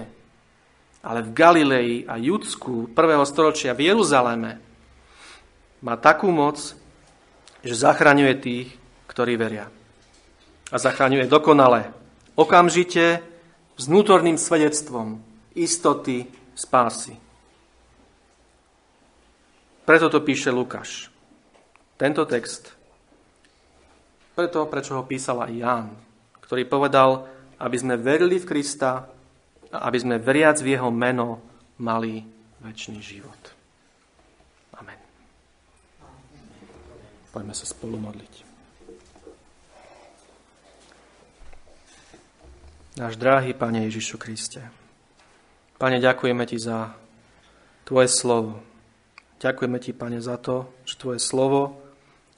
ale 1.02 1.22
v 1.22 1.34
Galilei 1.34 1.92
a 2.04 2.18
Judsku 2.18 2.90
prvého 2.90 3.22
storočia 3.22 3.74
v 3.74 3.92
Jeruzaleme, 3.92 4.58
má 5.78 5.94
takú 5.94 6.34
moc, 6.34 6.74
že 7.62 7.74
zachraňuje 7.74 8.34
tých, 8.42 8.68
ktorí 9.06 9.38
veria 9.38 9.70
a 10.68 10.76
zachraňuje 10.76 11.30
dokonale, 11.30 11.90
okamžite, 12.36 13.24
s 13.78 13.86
vnútorným 13.86 14.34
svedectvom 14.34 15.22
istoty 15.54 16.26
spásy. 16.58 17.14
Preto 19.86 20.10
to 20.10 20.18
píše 20.20 20.50
Lukáš. 20.50 21.08
Tento 21.94 22.26
text. 22.26 22.74
Preto, 24.34 24.66
prečo 24.66 24.98
ho 24.98 25.06
písal 25.06 25.46
aj 25.46 25.52
Ján, 25.54 25.86
ktorý 26.42 26.66
povedal, 26.66 27.26
aby 27.58 27.76
sme 27.78 27.94
verili 27.98 28.38
v 28.42 28.46
Krista 28.50 29.06
a 29.72 29.88
aby 29.88 29.98
sme 30.00 30.16
veriac 30.22 30.60
v 30.60 30.76
jeho 30.76 30.88
meno 30.88 31.42
mali 31.78 32.24
väčší 32.64 32.98
život. 32.98 33.42
Amen. 34.80 34.98
Poďme 37.30 37.54
sa 37.54 37.66
spolu 37.68 38.00
modliť. 38.00 38.34
Náš 42.98 43.14
drahý 43.14 43.54
Pane 43.54 43.86
Ježišu 43.86 44.18
Kriste, 44.18 44.66
Pane, 45.78 46.02
ďakujeme 46.02 46.42
Ti 46.42 46.58
za 46.58 46.90
Tvoje 47.86 48.10
slovo. 48.10 48.58
Ďakujeme 49.38 49.78
Ti, 49.78 49.94
Pane, 49.94 50.18
za 50.18 50.34
to, 50.34 50.66
že 50.82 50.98
Tvoje 50.98 51.22
slovo 51.22 51.78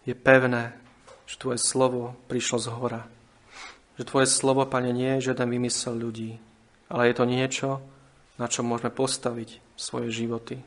je 0.05 0.13
pevné, 0.13 0.77
že 1.25 1.41
Tvoje 1.41 1.57
slovo 1.57 2.13
prišlo 2.29 2.61
z 2.61 2.69
hora. 2.69 3.03
Že 3.97 4.05
Tvoje 4.05 4.29
slovo, 4.29 4.69
Pane, 4.69 4.93
nie 4.93 5.17
je 5.17 5.33
žiaden 5.33 5.49
vymysel 5.49 5.97
ľudí, 5.97 6.37
ale 6.91 7.09
je 7.09 7.15
to 7.15 7.25
niečo, 7.25 7.69
na 8.37 8.51
čo 8.51 8.67
môžeme 8.67 8.91
postaviť 8.91 9.63
svoje 9.79 10.11
životy. 10.11 10.59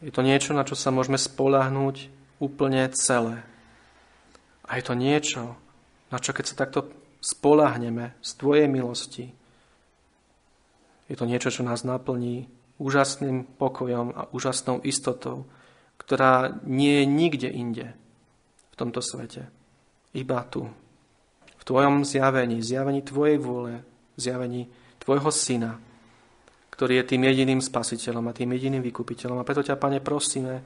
Je 0.00 0.10
to 0.10 0.24
niečo, 0.24 0.56
na 0.56 0.64
čo 0.64 0.74
sa 0.74 0.88
môžeme 0.88 1.20
spolahnúť 1.20 2.08
úplne 2.40 2.88
celé. 2.96 3.44
A 4.64 4.80
je 4.80 4.84
to 4.84 4.96
niečo, 4.96 5.54
na 6.08 6.18
čo 6.18 6.32
keď 6.32 6.44
sa 6.48 6.60
takto 6.66 6.88
spolahneme 7.20 8.16
z 8.20 8.30
Tvojej 8.36 8.68
milosti. 8.68 9.32
Je 11.08 11.16
to 11.16 11.28
niečo, 11.28 11.52
čo 11.52 11.64
nás 11.64 11.84
naplní 11.84 12.48
úžasným 12.80 13.44
pokojom 13.60 14.12
a 14.16 14.28
úžasnou 14.32 14.80
istotou, 14.82 15.44
ktorá 16.00 16.58
nie 16.64 17.00
je 17.00 17.04
nikde 17.06 17.48
inde 17.48 17.86
v 18.72 18.74
tomto 18.76 19.04
svete. 19.04 19.48
Iba 20.16 20.42
tu. 20.48 20.68
V 21.60 21.62
Tvojom 21.64 22.04
zjavení, 22.04 22.60
zjavení 22.60 23.00
Tvojej 23.00 23.40
vôle, 23.40 23.84
zjavení 24.20 24.68
Tvojho 25.04 25.30
Syna, 25.30 25.76
ktorý 26.72 27.00
je 27.00 27.14
tým 27.14 27.22
jediným 27.28 27.60
spasiteľom 27.60 28.24
a 28.28 28.36
tým 28.36 28.50
jediným 28.56 28.82
vykupiteľom. 28.82 29.38
A 29.38 29.46
preto 29.46 29.62
ťa, 29.62 29.78
Pane, 29.78 30.00
prosíme, 30.00 30.64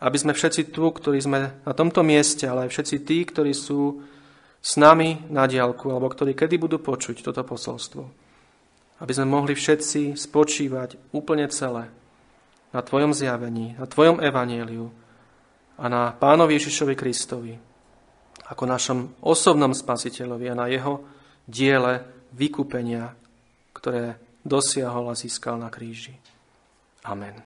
aby 0.00 0.16
sme 0.16 0.32
všetci 0.32 0.70
tu, 0.72 0.88
ktorí 0.88 1.18
sme 1.20 1.60
na 1.66 1.72
tomto 1.76 2.00
mieste, 2.06 2.46
ale 2.46 2.66
aj 2.66 2.70
všetci 2.72 2.96
tí, 3.02 3.18
ktorí 3.26 3.52
sú 3.52 4.00
s 4.64 4.80
nami 4.80 5.28
na 5.28 5.44
diálku, 5.44 5.92
alebo 5.92 6.08
ktorí 6.08 6.32
kedy 6.32 6.56
budú 6.56 6.80
počuť 6.80 7.20
toto 7.20 7.44
posolstvo. 7.44 8.02
Aby 9.04 9.12
sme 9.12 9.26
mohli 9.28 9.52
všetci 9.52 10.16
spočívať 10.16 11.12
úplne 11.12 11.44
celé 11.52 11.90
na 12.72 12.80
Tvojom 12.80 13.12
zjavení, 13.12 13.76
na 13.76 13.84
Tvojom 13.84 14.22
evanieliu 14.24 14.88
a 15.76 15.84
na 15.90 16.14
Pánovi 16.14 16.56
Ježišovi 16.56 16.94
Kristovi 16.94 17.54
ako 18.44 18.64
našom 18.68 18.98
osobnom 19.24 19.72
spasiteľovi 19.72 20.52
a 20.52 20.58
na 20.58 20.66
jeho 20.68 21.00
diele 21.48 22.04
vykúpenia, 22.34 23.23
ktoré 23.84 24.16
dosiahol 24.40 25.12
a 25.12 25.14
získal 25.14 25.60
na 25.60 25.68
kríži. 25.68 26.16
Amen. 27.04 27.36